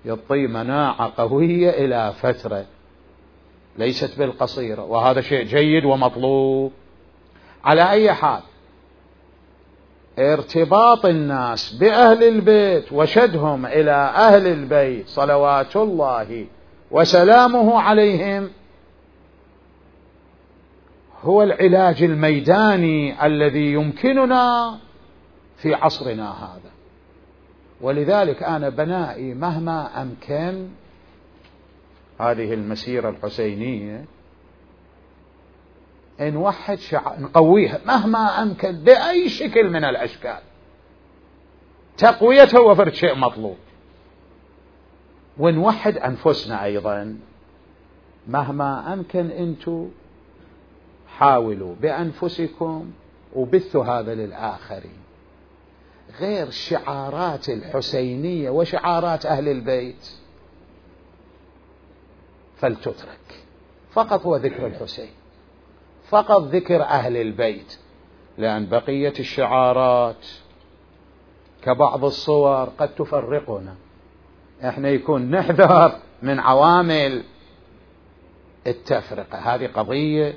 يعطيه 0.05 0.47
مناعة 0.47 1.13
قوية 1.17 1.69
إلى 1.69 2.13
فترة. 2.13 2.65
ليست 3.77 4.19
بالقصيرة. 4.19 4.84
وهذا 4.84 5.21
شيء 5.21 5.43
جيد 5.45 5.86
ومطلوب. 5.86 6.71
على 7.63 7.89
أي 7.89 8.13
حال 8.13 8.41
ارتباط 10.19 11.06
الناس 11.06 11.74
بأهل 11.74 12.24
البيت 12.24 12.91
وشدهم 12.91 13.65
إلى 13.65 13.91
أهل 14.15 14.47
البيت 14.47 15.08
صلوات 15.08 15.76
الله 15.76 16.45
وسلامه 16.91 17.80
عليهم 17.80 18.50
هو 21.24 21.43
العلاج 21.43 22.04
الميداني 22.04 23.26
الذي 23.26 23.74
يمكننا 23.74 24.78
في 25.58 25.74
عصرنا 25.74 26.32
هذا. 26.32 26.71
ولذلك 27.82 28.43
أنا 28.43 28.69
بنائي 28.69 29.34
مهما 29.34 30.02
أمكن 30.02 30.67
هذه 32.19 32.54
المسيرة 32.54 33.10
الحسينية 33.10 34.06
نوحد 36.19 36.80
شعار 36.80 37.19
نقويها 37.19 37.80
مهما 37.86 38.43
أمكن 38.43 38.71
بأي 38.71 39.30
شكل 39.30 39.69
من 39.69 39.84
الأشكال. 39.84 40.39
تقويتها 41.97 42.60
هو 42.60 42.76
فرد 42.76 42.93
شيء 42.93 43.15
مطلوب. 43.15 43.58
ونوحد 45.38 45.97
أنفسنا 45.97 46.63
أيضا 46.63 47.17
مهما 48.28 48.93
أمكن 48.93 49.32
أنتم 49.32 49.89
حاولوا 51.08 51.76
بأنفسكم 51.82 52.91
وبثوا 53.36 53.86
هذا 53.86 54.15
للآخرين. 54.15 55.02
غير 56.19 56.50
شعارات 56.50 57.50
الحسينية 57.50 58.50
وشعارات 58.50 59.26
أهل 59.26 59.47
البيت 59.47 60.10
فلتترك. 62.58 63.45
فقط 63.91 64.26
هو 64.26 64.36
ذكر 64.36 64.67
الحسين. 64.67 65.20
فقط 66.12 66.41
ذكر 66.41 66.84
أهل 66.84 67.17
البيت 67.17 67.80
لأن 68.38 68.65
بقية 68.65 69.13
الشعارات 69.19 70.28
كبعض 71.63 72.06
الصور 72.06 72.69
قد 72.78 72.95
تفرقنا. 72.95 73.76
إحنا 74.63 74.89
يكون 74.89 75.32
نحذر 75.32 76.00
من 76.21 76.39
عوامل 76.39 77.24
التفرقة. 78.67 79.38
هذه 79.38 79.67
قضية 79.67 80.34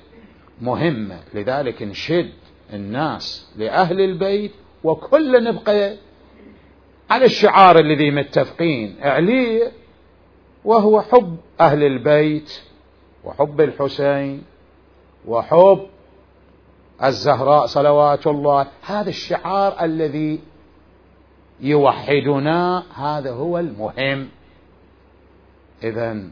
مهمة 0.60 1.20
لذلك 1.34 1.82
نشد 1.82 2.32
الناس 2.72 3.52
لأهل 3.56 4.00
البيت 4.00 4.52
وكل 4.84 5.44
نبقى 5.44 5.96
على 7.10 7.24
الشعار 7.24 7.78
الذي 7.78 8.10
متفقين 8.10 8.96
عليه 9.00 9.72
وهو 10.64 11.00
حب 11.00 11.36
أهل 11.60 11.82
البيت 11.82 12.60
وحب 13.24 13.60
الحسين 13.60 14.42
وحب 15.28 15.86
الزهراء 17.04 17.66
صلوات 17.66 18.26
الله. 18.26 18.66
هذا 18.82 19.08
الشعار 19.08 19.84
الذي 19.84 20.40
يوحدنا 21.60 22.82
هذا 22.94 23.30
هو 23.30 23.58
المهم. 23.58 24.28
اذا 25.82 26.22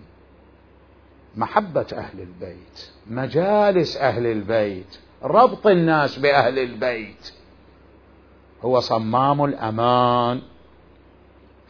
محبة 1.37 1.87
أهل 1.93 2.21
البيت 2.21 2.91
مجالس 3.07 3.97
أهل 3.97 4.27
البيت 4.27 4.99
ربط 5.23 5.67
الناس 5.67 6.19
بأهل 6.19 6.59
البيت 6.59 7.33
هو 8.63 8.81
صمام 8.81 9.45
الأمان. 9.45 10.43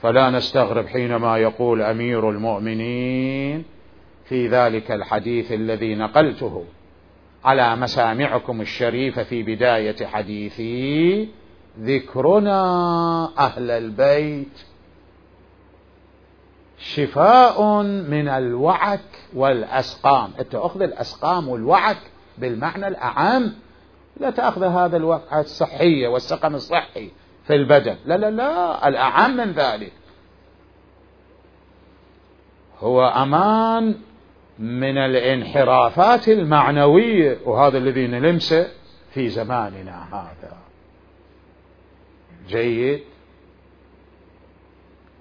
فلا 0.02 0.30
نستغرب 0.30 0.86
حينما 0.86 1.38
يقول 1.38 1.82
أمير 1.82 2.30
المؤمنين 2.30 3.64
في 4.24 4.48
ذلك 4.48 4.90
الحديث 4.90 5.52
الذي 5.52 5.94
نقلته. 5.94 6.64
على 7.44 7.76
مسامعكم 7.76 8.60
الشريفة 8.60 9.22
في 9.22 9.42
بداية 9.42 10.06
حديثي. 10.06 11.28
ذكرنا 11.80 12.58
أهل 13.38 13.70
البيت. 13.70 14.58
شفاء 16.78 17.82
من 17.82 18.28
الوعك 18.28 19.00
والأسقام. 19.34 20.30
أنت 20.40 20.54
أخذ 20.54 20.82
الأسقام 20.82 21.48
والوعك 21.48 21.98
بالمعنى 22.38 22.88
الأعم. 22.88 23.52
لا 24.20 24.30
تأخذ 24.30 24.64
هذا 24.64 24.96
الوقعة 24.96 25.40
الصحية 25.40 26.08
والسقم 26.08 26.54
الصحي 26.54 27.10
في 27.46 27.54
البدن. 27.54 27.96
لا 28.06 28.16
لا 28.16 28.30
لا 28.30 28.88
الأعم 28.88 29.36
من 29.36 29.52
ذلك. 29.52 29.92
هو 32.80 33.06
أمان 33.06 33.94
من 34.58 34.98
الانحرافات 34.98 36.28
المعنوية 36.28 37.38
وهذا 37.44 37.78
الذي 37.78 38.06
نلمسه 38.06 38.68
في 39.14 39.28
زماننا 39.28 40.04
هذا. 40.12 40.56
جيد. 42.48 43.00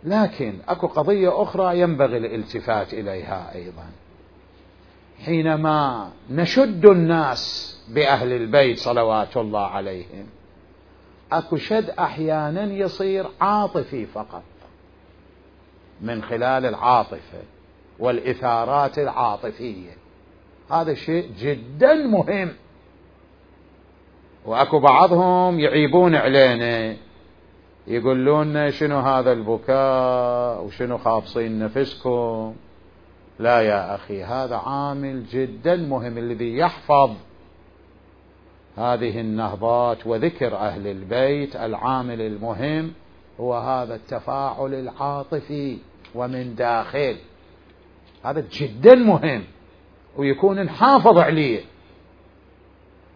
لكن 0.03 0.53
أكو 0.67 0.87
قضية 0.87 1.41
أخرى 1.41 1.79
ينبغي 1.79 2.17
الالتفات 2.17 2.93
إليها 2.93 3.55
أيضا. 3.55 3.85
حينما 5.25 6.11
نشد 6.29 6.85
الناس 6.85 7.71
بأهل 7.89 8.31
البيت 8.31 8.77
صلوات 8.77 9.37
الله 9.37 9.65
عليهم 9.65 10.25
أكو 11.31 11.57
شد 11.57 11.89
أحيانا 11.89 12.63
يصير 12.63 13.25
عاطفي 13.41 14.05
فقط 14.05 14.43
من 16.01 16.23
خلال 16.23 16.65
العاطفة. 16.65 17.41
والإثارات 18.01 18.99
العاطفية. 18.99 19.91
هذا 20.71 20.93
شيء 20.93 21.29
جدا 21.39 21.93
مهم. 21.93 22.53
وأكو 24.45 24.79
بعضهم 24.79 25.59
يعيبون 25.59 26.15
علينا. 26.15 26.95
يقولون 27.87 28.71
شنو 28.71 28.99
هذا 28.99 29.31
البكاء 29.31 30.63
وشنو 30.63 30.97
خابصين 30.97 31.59
نفسكم. 31.59 32.55
لا 33.39 33.61
يا 33.61 33.95
أخي 33.95 34.23
هذا 34.23 34.55
عامل 34.55 35.25
جدا 35.25 35.75
مهم 35.75 36.17
الذي 36.17 36.57
يحفظ 36.57 37.11
هذه 38.77 39.19
النهضات 39.19 40.07
وذكر 40.07 40.55
أهل 40.55 40.87
البيت. 40.87 41.55
العامل 41.55 42.21
المهم 42.21 42.93
هو 43.39 43.53
هذا 43.53 43.95
التفاعل 43.95 44.73
العاطفي 44.73 45.77
ومن 46.15 46.55
داخل. 46.55 47.15
هذا 48.23 48.43
جدا 48.51 48.95
مهم 48.95 49.43
ويكون 50.17 50.61
نحافظ 50.61 51.17
عليه. 51.17 51.61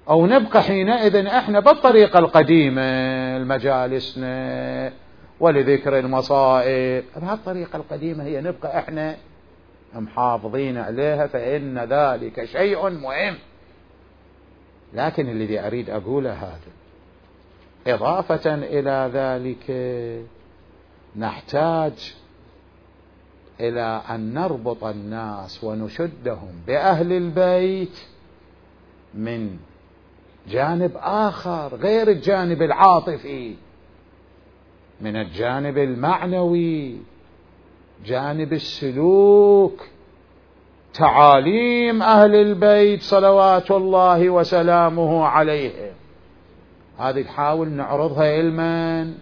أو 0.09 0.25
نبقى 0.27 0.63
حينئذ 0.63 1.15
إحنا 1.15 1.59
بالطريقة 1.59 2.19
القديمة 2.19 2.81
المجالسنا 3.37 4.91
ولذكر 5.39 5.99
المصائب. 5.99 7.03
بهالطريقة 7.15 7.77
القديمة 7.77 8.23
هي 8.23 8.41
نبقى 8.41 8.79
إحنا 8.79 9.15
محافظين 9.93 10.77
عليها 10.77 11.27
فإن 11.27 11.79
ذلك 11.79 12.45
شيء 12.45 12.89
مهم. 12.89 13.35
لكن 14.93 15.29
الذي 15.29 15.59
أريد 15.59 15.89
أقوله 15.89 16.33
هذا 16.33 16.75
إضافة 17.87 18.55
إلى 18.55 19.09
ذلك 19.13 19.71
نحتاج 21.15 22.15
إلى 23.59 24.01
أن 24.09 24.33
نربط 24.33 24.83
الناس 24.83 25.63
ونشدهم 25.63 26.51
بأهل 26.67 27.13
البيت 27.13 27.99
من 29.13 29.57
جانب 30.49 30.91
آخر 30.95 31.75
غير 31.75 32.07
الجانب 32.07 32.61
العاطفي. 32.61 33.55
من 35.01 35.15
الجانب 35.15 35.77
المعنوي 35.77 36.97
جانب 38.05 38.53
السلوك. 38.53 39.81
تعاليم 40.93 42.03
أهل 42.03 42.35
البيت 42.35 43.01
صلوات 43.01 43.71
الله 43.71 44.29
وسلامه 44.29 45.25
عليهم. 45.25 45.93
هذه 46.99 47.21
نحاول 47.21 47.69
نعرضها 47.69 48.31
علما 48.31 49.13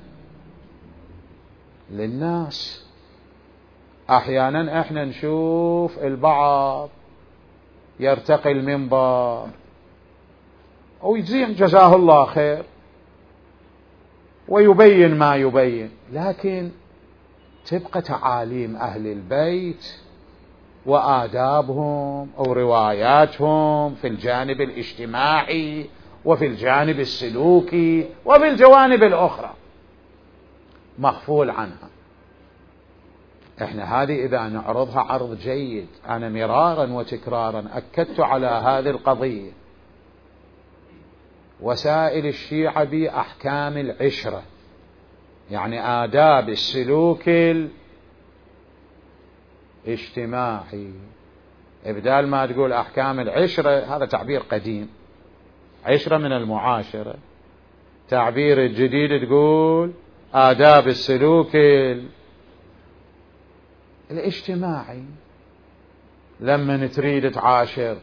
للناس. 1.91 2.82
أحيانا 4.09 4.81
إحنا 4.81 5.05
نشوف 5.05 5.99
البعض 5.99 6.89
يرتقي 7.99 8.51
المنبر. 8.51 9.47
ويجزيه 11.01 11.45
جزاه 11.45 11.95
الله 11.95 12.25
خير. 12.25 12.63
ويبين 14.47 15.15
ما 15.15 15.35
يبين. 15.35 15.89
لكن 16.13 16.71
تبقى 17.65 18.01
تعاليم 18.01 18.75
أهل 18.75 19.07
البيت 19.07 19.85
وآدابهم 20.85 22.29
أو 22.37 22.53
رواياتهم 22.53 23.95
في 23.95 24.07
الجانب 24.07 24.61
الاجتماعي 24.61 25.89
وفي 26.25 26.45
الجانب 26.45 26.99
السلوكي 26.99 28.09
وفي 28.25 28.47
الجوانب 28.47 29.03
الأخرى. 29.03 29.53
مغفول 30.99 31.49
عنها. 31.49 31.92
إحنا 33.61 34.03
هذه 34.03 34.25
إذا 34.25 34.47
نعرضها 34.47 34.99
عرض 34.99 35.37
جيد. 35.37 35.87
أنا 36.09 36.29
مرارا 36.29 36.91
وتكرارا 36.91 37.65
أكدت 37.73 38.19
على 38.19 38.47
هذه 38.47 38.89
القضية. 38.89 39.51
وسائل 41.61 42.25
الشيعة 42.25 42.83
بأحكام 42.83 43.77
العشرة. 43.77 44.43
يعني 45.51 45.81
آداب 45.81 46.49
السلوك 46.49 47.29
الاجتماعي. 49.87 50.93
إبدال 51.85 52.27
ما 52.27 52.45
تقول 52.45 52.73
أحكام 52.73 53.19
العشرة 53.19 53.95
هذا 53.95 54.05
تعبير 54.05 54.39
قديم. 54.39 54.89
عشرة 55.85 56.17
من 56.17 56.31
المعاشرة. 56.31 57.15
تعبير 58.09 58.65
الجديد 58.65 59.27
تقول 59.27 59.91
آداب 60.33 60.87
السلوك 60.87 61.55
الاجتماعي. 64.13 65.03
لما 66.39 66.87
تريد 66.87 67.31
تعاشر 67.31 67.97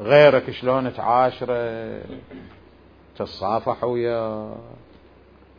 غيرك 0.00 0.50
شلون 0.50 0.92
تعاشره؟ 0.94 2.00
تتصافح 3.16 3.84
وياه 3.84 4.56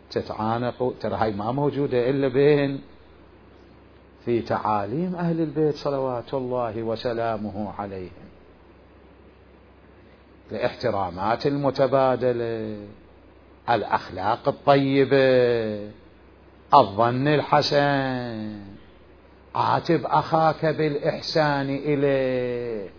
تتعانق 0.10 0.94
ترى 1.00 1.16
هاي 1.16 1.32
ما 1.32 1.52
موجودة 1.52 2.10
إلا 2.10 2.28
بين 2.28 2.82
في 4.26 4.42
تعاليم 4.42 5.16
أهل 5.16 5.42
البيت 5.42 5.76
صلوات 5.76 6.34
الله 6.34 6.84
وسلامه 6.84 7.74
عليهم. 7.80 8.12
الاحترامات 10.52 11.48
المتبادلة 11.48 12.78
الأخلاق 13.70 14.48
الطيبة 14.48 15.92
الظن 16.74 17.28
الحسن. 17.28 18.71
عاتب 19.56 20.06
أخاك 20.06 20.66
بالإحسان 20.66 21.70
إليه. 21.70 22.90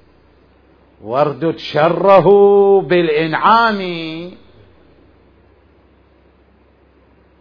واردد 1.02 1.56
شره 1.56 2.28
بالإنعام 2.80 3.80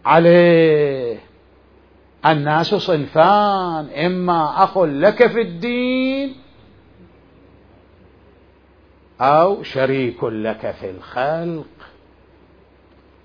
عليه. 0.04 1.18
الناس 2.26 2.74
صنفان 2.74 3.88
إما 3.88 4.64
أخ 4.64 4.78
لك 4.78 5.26
في 5.26 5.40
الدين 5.40 6.34
أو 9.20 9.62
شريك 9.62 10.24
لك 10.24 10.70
في 10.80 10.90
الخلق. 10.90 11.66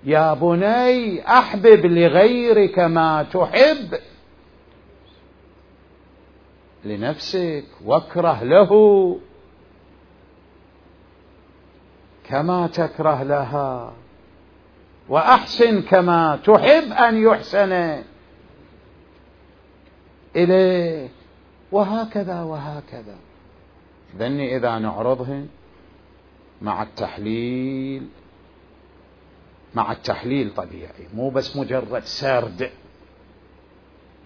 يا 0.04 0.34
بني 0.34 1.28
أحبب 1.38 1.86
لغيرك 1.86 2.78
ما 2.78 3.22
تحب. 3.22 3.98
لنفسك 6.84 7.64
واكره 7.84 8.44
له 8.44 8.70
كما 12.24 12.66
تكره 12.66 13.22
لها. 13.22 13.92
وأحسن 15.08 15.82
كما 15.82 16.36
تحب 16.36 16.92
أن 16.92 17.22
يحسن 17.22 18.02
اليك 20.36 21.10
وهكذا 21.72 22.42
وهكذا. 22.42 23.16
ذني 24.16 24.56
إذا 24.56 24.78
نعرضهن 24.78 25.48
مع 26.62 26.82
التحليل 26.82 28.08
مع 29.74 29.92
التحليل 29.92 30.54
طبيعي 30.54 31.08
مو 31.14 31.30
بس 31.30 31.56
مجرد 31.56 32.04
سرد 32.04 32.70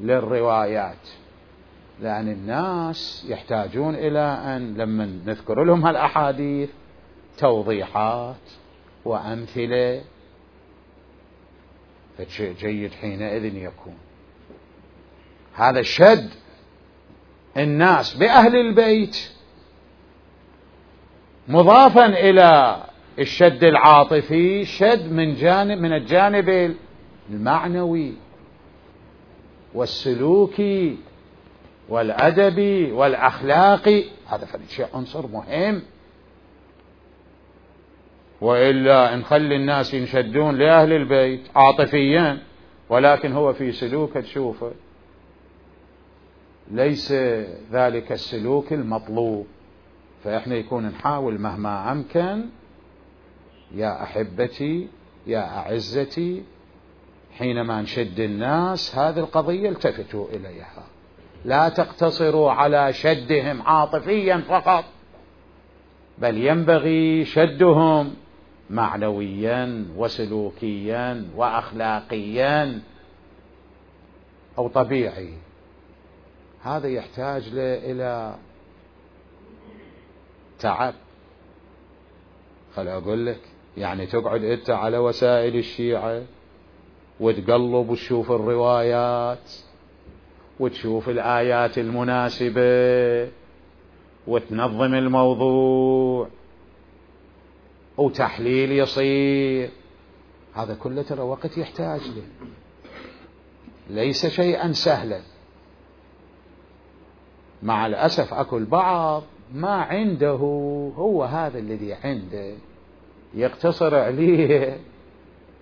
للروايات. 0.01 1.22
لأن 2.03 2.29
الناس 2.29 3.27
يحتاجون 3.29 3.95
إلى 3.95 4.21
أن 4.21 4.75
لما 4.75 5.05
نذكر 5.27 5.65
لهم 5.65 5.87
هالأحاديث 5.87 6.71
توضيحات 7.39 8.51
وأمثلة 9.05 10.03
فشيء 12.19 12.53
جيد 12.53 12.93
حينئذ 12.93 13.45
يكون. 13.57 13.95
هذا 15.55 15.81
الشد 15.81 16.31
الناس 17.57 18.15
بأهل 18.15 18.57
البيت 18.57 19.31
مضافا 21.49 22.07
إلى 22.07 22.83
الشد 23.19 23.65
العاطفي 23.65 24.65
شد 24.65 25.13
من 25.13 25.35
جانب 25.35 25.79
من 25.79 25.93
الجانب 25.93 26.77
المعنوي 27.31 28.15
والسلوكي. 29.75 30.99
والأدبي 31.93 32.93
والأخلاقي 32.93 34.05
هذا 34.27 34.47
شيء 34.69 34.87
عنصر 34.95 35.27
مهم. 35.27 35.83
وإلا 38.41 39.17
نخلي 39.17 39.57
الناس 39.57 39.95
ينشدون 39.95 40.57
لأهل 40.57 40.93
البيت 40.93 41.41
عاطفيا 41.57 42.43
ولكن 42.89 43.33
هو 43.33 43.53
في 43.53 43.73
سلوك 43.73 44.13
تشوفه. 44.13 44.73
ليس 46.71 47.13
ذلك 47.73 48.13
السلوك 48.13 48.73
المطلوب. 48.73 49.47
فإحنا 50.25 50.55
يكون 50.55 50.87
نحاول 50.87 51.41
مهما 51.41 51.93
أمكن 51.93 52.45
يا 53.75 54.03
أحبتي 54.03 54.89
يا 55.27 55.59
أعزتي 55.59 56.43
حينما 57.39 57.83
نشد 57.83 58.21
الناس 58.21 58.97
هذه 58.97 59.19
القضية 59.19 59.69
التفتوا 59.69 60.29
إليها. 60.29 60.72
لا 61.45 61.69
تقتصروا 61.69 62.51
على 62.51 62.93
شدهم 62.93 63.63
عاطفيا 63.63 64.37
فقط 64.49 64.85
بل 66.19 66.39
ينبغي 66.39 67.25
شدهم 67.25 68.15
معنويا 68.71 69.87
وسلوكيا 69.97 71.29
واخلاقيا 71.37 72.81
أو 74.59 74.69
طبيعي. 74.69 75.35
هذا 76.63 76.89
يحتاج 76.89 77.51
إلى 77.55 78.35
تعب. 80.59 80.95
خل 82.77 82.89
أقول 82.89 83.27
لك 83.27 83.41
يعني 83.77 84.07
تقعد 84.07 84.45
أنت 84.45 84.71
على 84.71 84.99
وسائل 84.99 85.57
الشيعة 85.57 86.23
وتقلب 87.21 87.91
وتشوف 87.91 88.33
الروايات. 88.33 89.53
وتشوف 90.61 91.09
الآيات 91.09 91.79
المناسبة 91.79 93.31
وتنظم 94.27 94.95
الموضوع 94.95 96.29
وتحليل 97.97 98.73
يصير. 98.73 99.71
هذا 100.55 100.75
كله 100.75 101.03
ترى 101.03 101.21
وقت 101.21 101.59
يحتاج 101.59 102.01
له. 102.01 102.49
ليس 103.91 104.27
شيئا 104.27 104.73
سهلا. 104.73 105.21
مع 107.63 107.87
الأسف 107.87 108.35
أكو 108.35 108.59
البعض 108.59 109.23
ما 109.55 109.75
عنده 109.75 110.39
هو 110.97 111.25
هذا 111.25 111.59
الذي 111.59 111.93
عنده 111.93 112.55
يقتصر 113.35 113.95
عليه. 113.95 114.81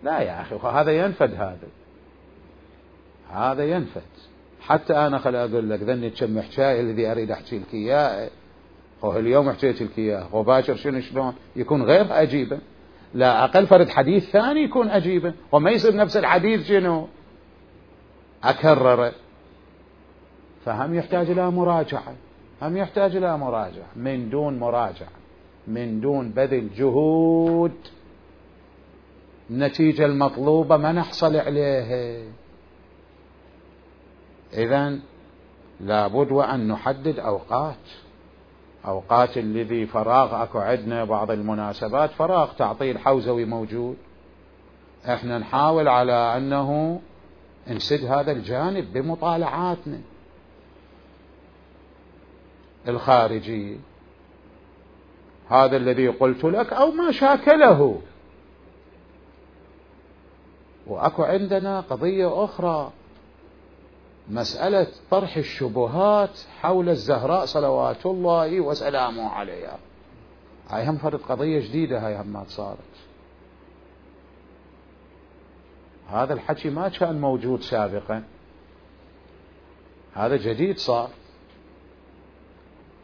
لا 0.03 0.21
يا 0.21 0.41
أخي 0.41 0.55
هذا 0.57 0.93
ينفد 0.93 1.35
هذا. 1.35 1.69
هذا 3.31 3.65
ينفد. 3.65 4.30
حتى 4.61 4.93
أنا 4.93 5.19
خل 5.19 5.37
أقول 5.37 5.71
لك 5.71 5.83
ذني 5.83 6.11
كم 6.11 6.41
حكاية 6.41 6.81
الذي 6.81 7.13
أريد 7.13 7.31
أحكي 7.31 7.59
لك 7.59 7.75
إياه؟ 7.75 8.31
هو 9.05 9.17
اليوم 9.17 9.51
حكيت 9.51 9.83
لك 9.83 9.99
إياه. 9.99 10.35
وباكر 10.35 10.77
شنو 10.77 11.01
شلون؟ 11.01 11.35
يكون 11.57 11.83
غير 11.83 12.13
عجيبا 12.13 12.59
لا 13.15 13.45
أقل 13.45 13.67
فرد 13.67 13.89
حديث 13.89 14.31
ثاني 14.31 14.61
يكون 14.61 14.89
عجيبا 14.89 15.35
وما 15.53 15.71
يصير 15.71 15.97
نفس 15.97 16.17
الحديث 16.17 16.69
شنو؟ 16.69 17.09
أكرره. 18.45 19.13
فهم 20.65 20.95
يحتاج 20.95 21.31
إلى 21.31 21.51
مراجعة. 21.51 22.15
هم 22.63 22.77
يحتاج 22.77 23.17
إلى 23.17 23.39
مراجعة. 23.39 23.87
من 23.97 24.31
دون 24.31 24.59
مراجعة. 24.59 25.09
من 25.69 26.01
دون 26.01 26.31
بذل 26.31 26.69
جهود. 26.77 27.73
النتيجه 29.51 30.07
المطلوبة 30.07 30.77
ما 30.77 30.93
نحصل 30.93 31.37
عليها 31.37 32.23
اذا 34.55 34.99
لابد 35.81 36.33
وأن 36.33 36.69
نحدد 36.69 37.19
أوقات. 37.19 37.77
أوقات 38.87 39.39
الذي 39.39 39.87
فراغ 39.87 40.43
أكو 40.43 40.59
عندنا 40.59 41.05
بعض 41.05 41.31
المناسبات 41.31 42.11
فراغ 42.11 42.53
تعطيل 42.53 42.99
حوزوي 42.99 43.45
موجود. 43.45 43.97
إحنا 45.09 45.39
نحاول 45.39 45.89
على 45.89 46.13
أنه 46.13 47.01
نسد 47.69 48.05
هذا 48.05 48.33
الجانب 48.33 48.93
بمطالعاتنا. 48.93 50.01
الخارجية 52.89 53.77
هذا 55.49 55.77
الذي 55.77 56.09
قلت 56.09 56.45
لك 56.45 56.73
أو 56.73 56.91
ما 56.91 57.13
شاكله. 57.13 58.01
وأكو 60.87 61.23
عندنا 61.23 61.81
قضية 61.81 62.45
أخرى. 62.45 62.93
مسألة 64.31 64.87
طرح 65.11 65.37
الشبهات 65.37 66.41
حول 66.61 66.89
الزهراء 66.89 67.45
صلوات 67.45 68.07
الله 68.07 68.61
وسلامه 68.61 69.29
عليها. 69.29 69.79
هاي 70.69 70.89
هم 70.89 70.97
فرد 70.97 71.21
قضية 71.21 71.61
جديدة 71.61 72.07
هاي 72.07 72.17
هم 72.17 72.45
صارت. 72.45 72.79
هذا 76.09 76.35
الحكي 76.35 76.71
ما 76.71 76.89
كان 76.89 77.21
موجود 77.21 77.61
سابقا. 77.61 78.25
هذا 80.15 80.37
جديد 80.37 80.79
صار. 80.79 81.11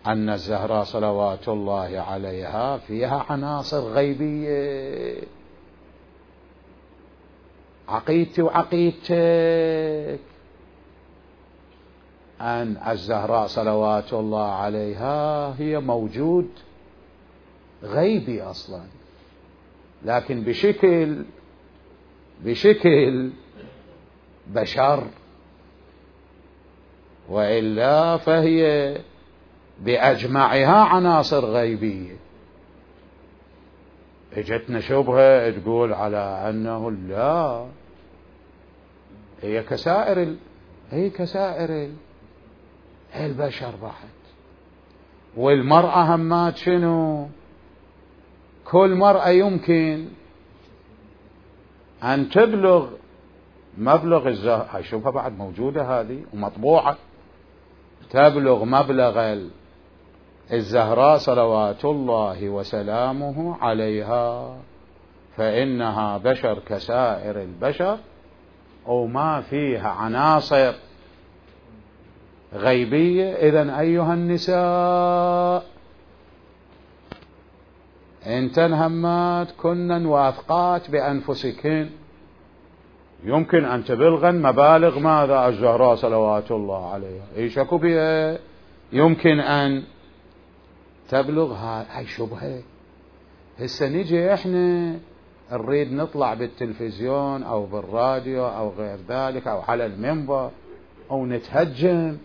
أن 0.07 0.31
الزهراء 0.31 0.85
صلوات 0.85 1.49
الله 1.49 2.01
عليها 2.01 2.77
فيها 2.77 3.27
عناصر 3.29 3.81
غيبية. 3.81 5.23
عقيدتي 7.89 8.43
وعقيدتك. 8.43 10.21
أن 12.41 12.77
الزهراء 12.89 13.47
صلوات 13.47 14.13
الله 14.13 14.53
عليها 14.53 15.55
هي 15.59 15.81
موجود 15.81 16.49
غيبي 17.83 18.43
أصلا. 18.43 18.83
لكن 20.05 20.43
بشكل 20.43 21.25
بشكل 22.45 23.31
بشر 24.47 25.07
وإلا 27.29 28.17
فهي 28.17 28.97
بأجمعها 29.81 30.85
عناصر 30.85 31.45
غيبية. 31.45 32.17
إجتنا 34.33 34.81
شبهة 34.81 35.51
تقول 35.51 35.93
على 35.93 36.47
أنه 36.49 36.91
لا 36.91 37.67
هي 39.43 39.63
كسائر 39.63 40.35
هي 40.91 41.11
كسائر 41.11 41.91
البشر 43.15 43.77
بعد. 43.83 44.17
والمرأة 45.37 46.15
همات 46.15 46.57
شنو؟ 46.57 47.29
كل 48.65 48.95
مرأة 48.95 49.29
يمكن 49.29 50.09
أن 52.03 52.29
تبلغ 52.29 52.89
مبلغ 53.79 54.29
الزهر 54.29 54.83
شوفها 54.83 55.11
بعد 55.11 55.39
موجودة 55.39 56.01
هذه 56.01 56.25
ومطبوعة. 56.35 56.97
تبلغ 58.11 58.65
مبلغ 58.65 59.37
الزهراء 60.53 61.17
صلوات 61.19 61.85
الله 61.85 62.49
وسلامه 62.49 63.57
عليها 63.61 64.57
فإنها 65.37 66.19
بشر 66.19 66.59
كسائر 66.59 67.43
البشر 67.43 67.99
وما 68.87 69.41
فيها 69.41 69.89
عناصر. 69.89 70.75
غيبية. 72.57 73.33
إذا 73.33 73.81
أيها 73.81 74.15
النساء 74.15 75.67
إن 78.27 78.53
تنهمات 78.53 79.51
كن 79.51 80.07
وأثقات 80.07 80.91
بأنفسكن 80.91 81.91
يمكن 83.25 83.65
أن 83.65 83.85
تبلغن 83.85 84.43
مبالغ 84.43 84.99
ماذا؟ 84.99 85.49
الزهراء 85.49 85.95
صلوات 85.95 86.51
الله 86.51 86.93
عليها. 86.93 87.25
إيش 87.37 87.59
أكو 87.59 87.79
بها 87.79 88.39
يمكن 88.93 89.41
أن 89.41 89.83
تبلغ 91.09 91.53
هاي 91.53 92.07
شبهة. 92.07 92.63
هسه 93.59 93.89
نجي 93.89 94.35
إحنا 94.35 94.99
نريد 95.53 95.93
نطلع 95.93 96.35
بالتلفزيون 96.35 97.43
أو 97.43 97.67
بالراديو 97.67 98.47
أو 98.47 98.71
غير 98.79 98.99
ذلك 99.09 99.47
أو 99.47 99.61
على 99.61 99.87
المنبر 99.87 100.51
أو 101.11 101.27
نتهجم. 101.27 102.17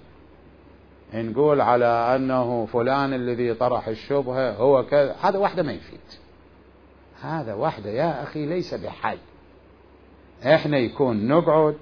نقول 1.13 1.61
على 1.61 1.85
أنه 1.85 2.65
فلان 2.65 3.13
الذي 3.13 3.53
طرح 3.53 3.87
الشبهة 3.87 4.51
هو 4.55 4.85
كذا. 4.85 5.15
هذا 5.21 5.37
وحده 5.37 5.63
ما 5.63 5.71
يفيد. 5.71 5.99
هذا 7.21 7.53
وحده 7.53 7.89
يا 7.89 8.23
أخي 8.23 8.45
ليس 8.45 8.73
بحل 8.73 9.17
إحنا 10.45 10.77
يكون 10.77 11.27
نقعد 11.27 11.77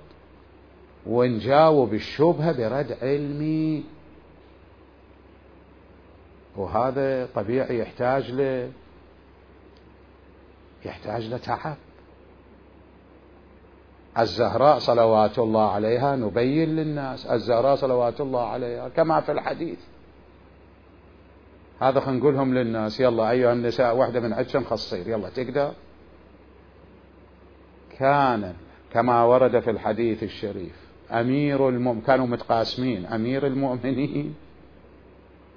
ونجاوب 1.06 1.94
الشبهة 1.94 2.52
برد 2.52 2.98
علمي. 3.02 3.84
وهذا 6.56 7.26
طبيعي 7.36 7.80
يحتاج 7.80 8.32
له 8.32 8.72
يحتاج 10.86 11.34
لتعب. 11.34 11.78
الزهراء 14.22 14.80
صلوات 14.80 15.40
الله 15.40 15.72
عليها 15.72 16.16
نبين 16.16 16.76
للناس. 16.76 17.26
الزهراء 17.26 17.76
صلوات 17.76 18.22
الله 18.22 18.46
عليها 18.46 18.90
كما 18.90 19.22
في 19.22 19.32
الحديث. 19.32 19.80
هذا 21.80 22.00
خلينا 22.00 22.20
نقولهم 22.20 22.54
للناس. 22.54 23.00
يلا 23.00 23.32
أيها 23.32 23.54
النساء 23.54 23.96
واحدة 23.96 24.20
من 24.20 24.34
عندكم 24.34 24.64
خصير. 24.64 25.08
يلا 25.08 25.30
تقدر؟ 25.30 25.72
كان 28.00 28.54
كما 28.94 29.24
ورد 29.24 29.60
في 29.60 29.70
الحديث 29.70 30.24
الشريف 30.24 30.76
أمير 31.12 31.70
المؤمنين 31.70 32.06
كانوا 32.06 32.28
متقاسمين 32.28 33.06
أمير 33.06 33.48
المؤمنين 33.48 34.36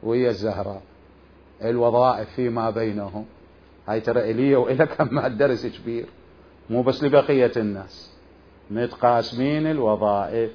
وهي 0.03 0.29
الزهراء. 0.29 0.83
الوظائف 1.65 2.31
فيما 2.31 2.71
بينهم. 2.71 3.25
هاي 3.89 4.01
ترى 4.01 4.31
إلي 4.31 4.57
وإلك 4.57 5.01
ما 5.13 5.27
الدرس 5.27 5.67
كبير. 5.67 6.07
مو 6.71 6.83
بس 6.83 7.05
لبقية 7.05 7.53
الناس. 7.57 8.12
متقاسمين 8.71 9.67
الوظائف. 9.67 10.51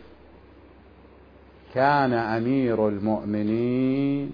كان 1.74 2.14
أمير 2.14 2.88
المؤمنين 2.88 4.32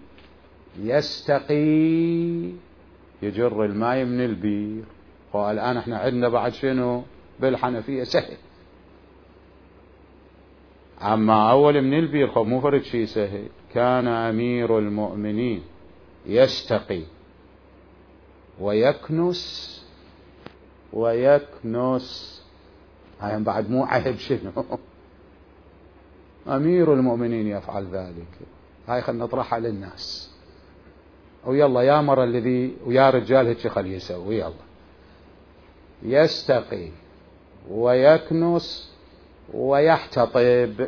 يستقي 0.80 2.50
يجر 3.22 3.66
الماء 3.66 4.04
من 4.04 4.22
البير. 4.26 4.84
والآن 5.34 5.78
إحنا 5.78 5.98
عندنا 5.98 6.30
بعد 6.30 6.54
شنو؟ 6.54 7.04
بالحنفية 7.40 8.04
سهل. 8.04 8.38
أما 11.02 11.52
أول 11.52 11.82
من 11.82 12.00
البير 12.00 12.28
خب 12.32 12.46
مو 12.46 12.62
فرد 12.62 12.82
شيء 12.82 13.06
سهل. 13.06 13.48
كان 13.74 14.08
أمير 14.08 14.80
المؤمنين 14.80 15.62
يستقي 16.26 17.02
ويكنس 18.60 19.86
ويكنس 20.94 22.43
هاي 23.24 23.44
بعد 23.44 23.70
مو 23.70 23.84
عهد 23.84 24.18
شنو. 24.18 24.52
أمير 26.48 26.94
المؤمنين 26.94 27.48
يفعل 27.48 27.88
ذلك. 27.88 28.28
هاي 28.88 29.02
خلنا 29.02 29.24
نطرحها 29.24 29.60
للناس. 29.60 30.34
ويلا 31.46 31.82
يا 31.82 32.02
مر 32.02 32.24
الذي 32.24 32.78
ويا 32.86 33.10
رجال 33.10 33.48
هيك 33.48 33.68
خل 33.68 33.88
يسوي 33.88 34.40
يلا. 34.40 34.54
يستقي 36.04 36.90
ويكنس 37.70 38.94
ويحتطب. 39.54 40.88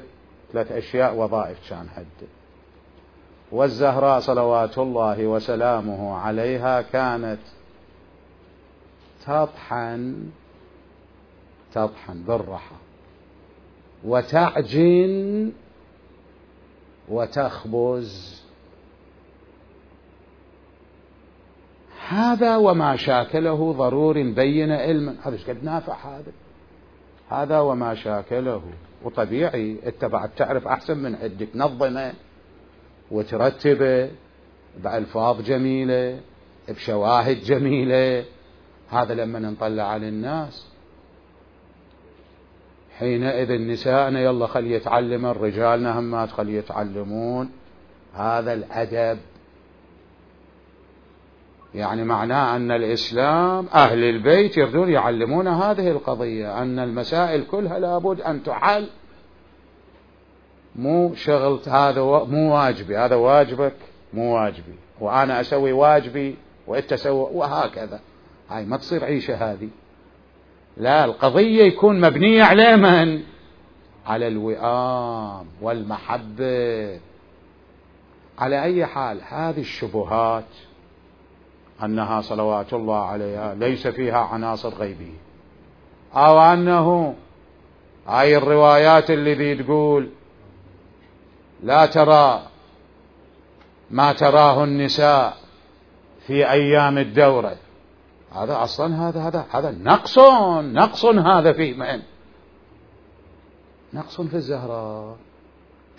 ثلاث 0.54 0.72
أشياء 0.72 1.16
وظائف 1.16 1.70
كان 1.70 1.90
حد. 1.90 2.28
والزهراء 3.52 4.20
صلوات 4.20 4.78
الله 4.78 5.28
وسلامه 5.28 6.16
عليها 6.18 6.82
كانت 6.82 7.40
تطحن 9.26 10.30
تطحن 11.76 12.24
بالرحى 12.24 12.76
وتعجن 14.04 15.52
وتخبز. 17.10 18.42
هذا 22.08 22.56
وما 22.58 22.96
شاكله 22.96 23.74
ضرور 23.74 24.22
بين 24.32 24.72
علما 24.72 25.16
هذا 25.24 25.36
إيش 25.36 25.50
قد 25.50 25.64
نافع 25.64 25.94
هذا؟ 25.94 26.32
هذا 27.30 27.60
وما 27.60 27.96
شاكله. 27.96 28.62
وطبيعي 29.04 29.78
أنت 29.86 30.06
بعد 30.06 30.30
تعرف 30.30 30.68
أحسن 30.68 30.98
من 30.98 31.16
عندك. 31.16 31.48
تنظمه 31.54 32.14
وترتبه 33.12 34.12
بألفاظ 34.84 35.42
جميلة 35.42 36.20
بشواهد 36.70 37.44
جميلة. 37.44 38.26
هذا 38.90 39.14
لما 39.14 39.40
نطلع 39.40 39.84
على 39.84 40.10
الناس. 40.10 40.75
حينئذ 43.00 43.52
نساءنا 43.52 44.20
يلا 44.20 44.48
خلي 44.48 44.72
يتعلم 44.72 45.26
الرجال 45.26 45.88
همات 45.88 46.32
خلي 46.32 46.56
يتعلمون. 46.56 47.52
هذا 48.14 48.54
الأدب. 48.54 49.20
يعني 51.76 52.04
معناه 52.04 52.56
أن 52.56 52.72
الإسلام 52.72 53.68
أهل 53.74 54.04
البيت 54.04 54.58
يريدون 54.58 54.90
يعلمون 54.90 55.48
هذه 55.48 55.92
القضية 55.92 56.62
أن 56.62 56.80
المسائل 56.80 57.44
كلها 57.44 57.80
لابد 57.80 58.22
أن 58.22 58.44
تحل. 58.44 58.90
مو 60.76 61.16
شغل 61.16 61.60
هذا 61.68 62.02
مو 62.02 62.56
واجبي 62.56 62.98
هذا 62.98 63.16
واجبك 63.16 63.76
مو 64.14 64.36
واجبي. 64.36 64.76
وأنا 65.00 65.42
أسوي 65.42 65.72
واجبي 65.72 66.36
وأنت 66.68 66.90
تسوي 66.90 67.30
وهكذا. 67.34 68.00
هاي 68.50 68.66
ما 68.66 68.78
تصير 68.78 69.06
عيشة 69.06 69.36
هذه. 69.36 69.70
لا 70.78 71.06
القضية 71.06 71.64
يكون 71.64 72.02
مبنية 72.02 72.44
على 72.44 72.78
من؟ 72.78 73.24
على 74.06 74.28
الوئام 74.28 75.46
والمحبة. 75.62 77.00
على 78.40 78.64
أي 78.64 78.86
حال؟ 78.86 79.22
هذه 79.30 79.60
الشبهات 79.60 80.46
أنها 81.84 82.22
صلوات 82.22 82.74
الله 82.74 83.06
عليها 83.06 83.56
ليس 83.56 83.88
فيها 83.88 84.18
عناصر 84.18 84.70
غيبية. 84.70 85.20
أو 86.14 86.40
أنه 86.42 87.16
هاي 88.08 88.38
الروايات 88.38 89.12
اللي 89.12 89.56
تقول 89.56 90.10
لا 91.64 91.86
ترى 91.86 92.42
ما 93.92 94.14
تراه 94.14 94.64
النساء 94.64 95.38
في 96.28 96.52
أيام 96.52 96.98
الدورة. 96.98 97.58
هذا 98.36 98.64
أصلا 98.64 99.10
هذا 99.10 99.20
هذا 99.20 99.46
هذا 99.52 99.72
نقص 99.72 100.20
نقص 100.60 101.06
هذا 101.06 101.54
في 101.54 101.74
من 101.74 102.02
نقص 103.94 104.22
في 104.22 104.36
الزهراء. 104.36 105.18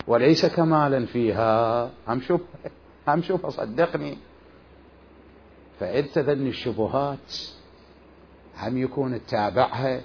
وليس 0.07 0.47
كمالا 0.47 1.07
فيها. 1.07 1.91
هم 2.09 2.20
شوف 2.20 2.41
هم 3.09 3.22
شوف 3.22 3.47
صدقني. 3.47 4.18
فأنت 5.80 6.18
ذن 6.18 6.47
الشبهات 6.47 7.37
هم 8.59 8.78
يكون 8.78 9.20
تتابعها 9.26 10.01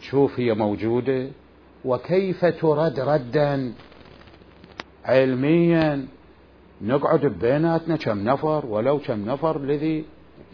تشوف 0.00 0.40
هي 0.40 0.54
موجودة. 0.54 1.28
وكيف 1.84 2.44
ترد 2.44 3.00
ردا؟ 3.00 3.74
علميا. 5.04 6.06
نقعد 6.82 7.26
بيناتنا 7.26 7.96
كم 7.96 8.18
نفر 8.18 8.66
ولو 8.66 8.98
كم 8.98 9.30
نفر 9.30 9.56
الذي 9.56 10.04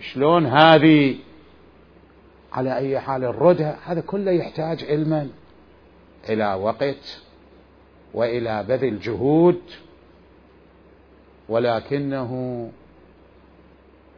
شلون 0.03 0.47
هذه 0.47 1.17
على 2.53 2.77
أي 2.77 3.01
حال 3.01 3.25
الردى 3.25 3.73
هذا 3.85 4.01
كله 4.01 4.31
يحتاج 4.31 4.85
علما. 4.85 5.29
إلى 6.29 6.55
وقت 6.55 7.23
وإلى 8.15 8.65
بذل 8.69 9.01
جهود 9.01 9.61
ولكنه 11.49 12.71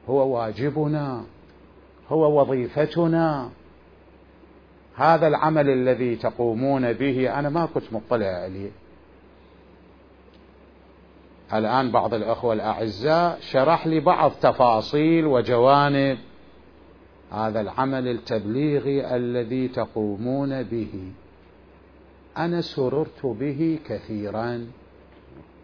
هو 0.08 0.36
واجبنا 0.36 1.24
هو 2.08 2.40
وظيفتنا. 2.40 3.50
هذا 4.96 5.26
العمل 5.26 5.70
الذي 5.70 6.16
تقومون 6.16 6.92
به 6.92 7.38
أنا 7.38 7.48
ما 7.48 7.66
كنت 7.66 7.92
مطلع 7.92 8.26
عليه. 8.26 8.70
الآن 11.54 11.90
بعض 11.90 12.14
الأخوة 12.14 12.52
الأعزاء 12.52 13.38
شرح 13.40 13.86
لي 13.86 14.00
بعض 14.00 14.32
تفاصيل 14.32 15.26
وجوانب 15.26 16.18
هذا 17.32 17.60
العمل 17.60 18.08
التبليغي 18.08 19.16
الذي 19.16 19.68
تقومون 19.68 20.62
به. 20.62 21.12
أنا 22.38 22.60
سررت 22.60 23.26
به 23.26 23.78
كثيرا 23.86 24.66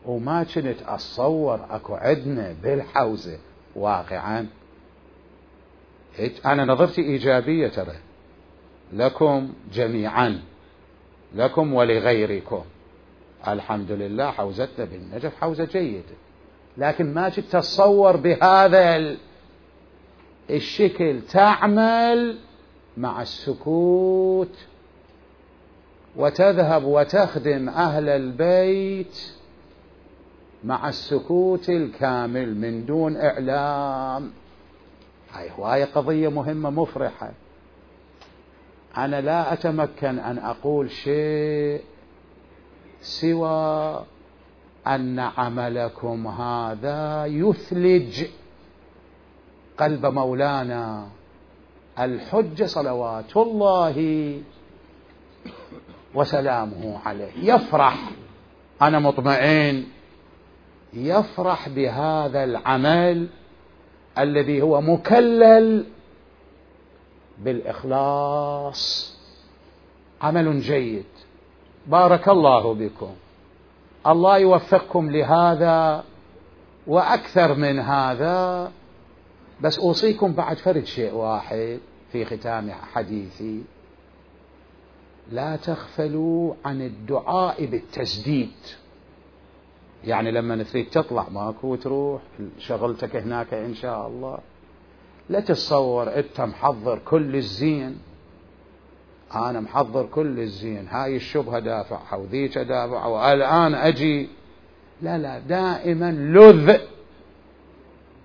وما 0.06 0.44
كنت 0.44 0.82
أتصور 0.88 1.66
أكو 1.70 1.94
عندنا 1.94 2.54
بالحوزة 2.62 3.38
واقعا. 3.76 4.46
أنا 6.46 6.64
نظرتي 6.64 7.02
إيجابية 7.02 7.68
ترى. 7.68 7.96
لكم 8.92 9.52
جميعا. 9.72 10.40
لكم 11.34 11.74
ولغيركم. 11.74 12.62
الحمد 13.48 13.92
لله 13.92 14.30
حوزتنا 14.30 14.84
بالنجف 14.84 15.34
حوزة 15.40 15.64
جيدة. 15.64 16.14
لكن 16.76 17.14
ما 17.14 17.28
تتصور 17.28 18.16
بهذا 18.16 19.16
الشكل 20.50 21.20
تعمل 21.22 22.38
مع 22.96 23.22
السكوت. 23.22 24.56
وتذهب 26.16 26.84
وتخدم 26.84 27.68
أهل 27.68 28.08
البيت 28.08 29.32
مع 30.64 30.88
السكوت 30.88 31.70
الكامل 31.70 32.56
من 32.56 32.86
دون 32.86 33.16
إعلام. 33.16 34.30
هاي 35.32 35.50
هواية 35.58 35.84
قضية 35.84 36.28
مهمة 36.28 36.70
مفرحة. 36.70 37.32
أنا 38.96 39.20
لا 39.20 39.52
أتمكن 39.52 40.18
أن 40.18 40.38
أقول 40.38 40.90
شيء 40.90 41.82
سوى 43.00 44.04
أن 44.86 45.18
عملكم 45.18 46.26
هذا 46.26 47.26
يثلج 47.26 48.24
قلب 49.78 50.06
مولانا 50.06 51.08
الحج 51.98 52.64
صلوات 52.64 53.36
الله 53.36 54.40
وسلامه 56.14 56.98
عليه. 57.06 57.32
يفرح. 57.54 58.10
أنا 58.82 58.98
مطمئن. 58.98 59.84
يفرح 60.92 61.68
بهذا 61.68 62.44
العمل 62.44 63.28
الذي 64.18 64.62
هو 64.62 64.80
مكلل 64.80 65.86
بالإخلاص. 67.38 69.14
عمل 70.22 70.60
جيد. 70.60 71.04
بارك 71.86 72.28
الله 72.28 72.74
بكم. 72.74 73.14
الله 74.06 74.38
يوفقكم 74.38 75.10
لهذا 75.10 76.04
وأكثر 76.86 77.54
من 77.54 77.78
هذا. 77.78 78.72
بس 79.60 79.78
أوصيكم 79.78 80.32
بعد 80.32 80.56
فرد 80.56 80.84
شيء 80.84 81.14
واحد 81.14 81.78
في 82.12 82.24
ختام 82.24 82.70
حديثي. 82.72 83.62
لا 85.32 85.56
تغفلوا 85.56 86.54
عن 86.64 86.80
الدعاء 86.80 87.66
بالتسديد. 87.66 88.52
يعني 90.04 90.30
لما 90.30 90.62
تريد 90.62 90.90
تطلع 90.90 91.28
ماكو 91.28 91.68
وتروح 91.68 92.22
شغلتك 92.58 93.16
هناك 93.16 93.54
إن 93.54 93.74
شاء 93.74 94.06
الله. 94.06 94.38
لا 95.28 95.40
تتصور 95.40 96.18
انت 96.18 96.40
محضر 96.40 96.98
كل 96.98 97.36
الزين. 97.36 97.98
أنا 99.34 99.60
محضر 99.60 100.06
كل 100.06 100.40
الزين. 100.40 100.88
هاي 100.88 101.16
الشبهة 101.16 101.58
دافعها 101.58 102.16
وذيك 102.16 102.58
دافعها 102.58 103.06
والان 103.06 103.74
أجي. 103.74 104.28
لا 105.02 105.18
لا 105.18 105.38
دائما 105.38 106.12
لذ 106.12 106.78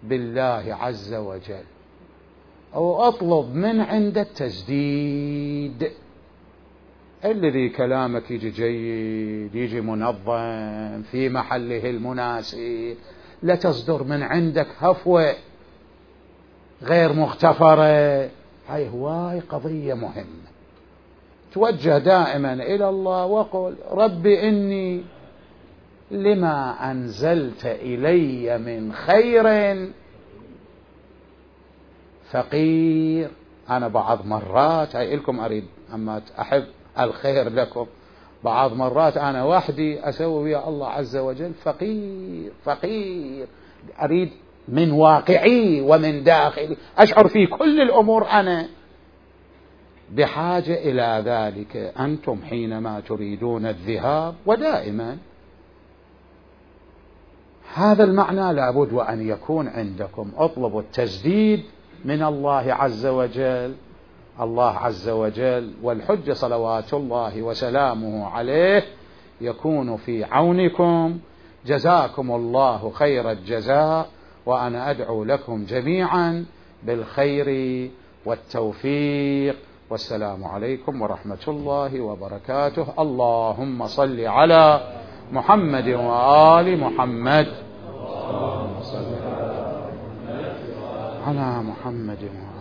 بالله 0.03 0.78
عز 0.82 1.14
وجل. 1.14 1.64
أو 2.76 3.03
أطلب 3.03 3.56
من 3.56 3.82
عنده 3.82 4.22
التسديد 4.22 5.91
الذي 7.26 7.70
كلامك 7.70 8.32
يجي 8.32 8.49
جيد 8.49 9.56
يجي 9.56 9.82
منظم 9.82 11.01
في 11.01 11.30
محله 11.30 11.89
المناسب. 11.89 12.95
لا 13.43 13.56
تصدر 13.56 14.03
من 14.03 14.24
عندك 14.24 14.68
هفوة 14.80 15.36
غير 16.84 17.14
مغتفرة. 17.14 18.30
هاي 18.68 18.89
هواي 18.89 19.39
قضية 19.39 19.93
مهمة. 19.93 20.45
توجه 21.56 21.97
دائما 21.97 22.53
إلى 22.53 22.89
الله 22.89 23.26
وقل 23.26 23.76
رب 23.91 24.28
إني 24.28 25.03
لما 26.12 26.91
أنزلت 26.91 27.66
إلي 27.66 28.58
من 28.58 28.93
خير 28.93 29.45
فقير. 32.32 33.30
أنا 33.70 33.88
بعض 33.88 34.26
مرات 34.26 34.95
هاي 34.95 35.16
لكم 35.16 35.39
أريد 35.39 35.66
أما 35.93 36.22
أحب 36.39 36.64
الخير 36.99 37.49
لكم. 37.49 37.86
بعض 38.43 38.74
مرات 38.74 39.18
أنا 39.18 39.43
وحدي 39.43 40.10
أسوي 40.10 40.43
ويا 40.43 40.70
الله 40.70 40.88
عز 40.88 41.18
وجل 41.18 41.51
فقير 41.53 42.51
فقير. 42.64 43.47
أريد 44.01 44.30
من 44.68 44.91
واقعي 44.91 45.82
ومن 45.82 46.24
داخلي. 46.24 46.78
أشعر 46.97 47.28
في 47.28 47.47
كل 47.47 47.82
الأمور 47.82 48.30
أنا. 48.30 48.68
بحاجة 50.12 50.74
إلى 50.74 51.24
ذلك 51.26 51.93
أنتم 51.99 52.38
حينما 52.49 52.99
تريدون 52.99 53.66
الذهاب 53.66 54.36
ودائما. 54.45 55.18
هذا 57.74 58.03
المعنى 58.03 58.53
لابد 58.53 58.93
وأن 58.93 59.30
يكون 59.30 59.68
عندكم. 59.68 60.32
اطلبوا 60.38 60.82
التسديد 60.82 61.64
من 62.06 62.24
الله 62.24 62.74
عز 62.74 63.06
وجل. 63.06 63.76
الله 64.41 64.78
عز 64.78 65.10
وجل 65.10 65.74
والحج 65.84 66.32
صلوات 66.32 66.93
الله 66.93 67.41
وسلامه 67.41 68.28
عليه 68.28 68.84
يكون 69.41 69.97
في 69.97 70.24
عونكم. 70.24 71.20
جزاكم 71.66 72.32
الله 72.32 72.89
خير 72.89 73.32
الجزاء 73.32 74.10
وأنا 74.45 74.91
أدعو 74.91 75.24
لكم 75.24 75.66
جميعا 75.66 76.45
بالخير 76.84 77.89
والتوفيق. 78.26 79.56
والسلام 79.90 80.44
عليكم 80.44 81.02
ورحمة 81.02 81.46
الله 81.48 82.02
وبركاته. 82.02 82.86
اللهم 83.00 83.88
صل 83.88 84.20
على 84.20 84.82
محمد 85.32 85.88
وآل 85.90 86.80
محمد. 86.80 87.48
على 91.28 91.50
محمد 91.64 92.24
وآل 92.24 92.55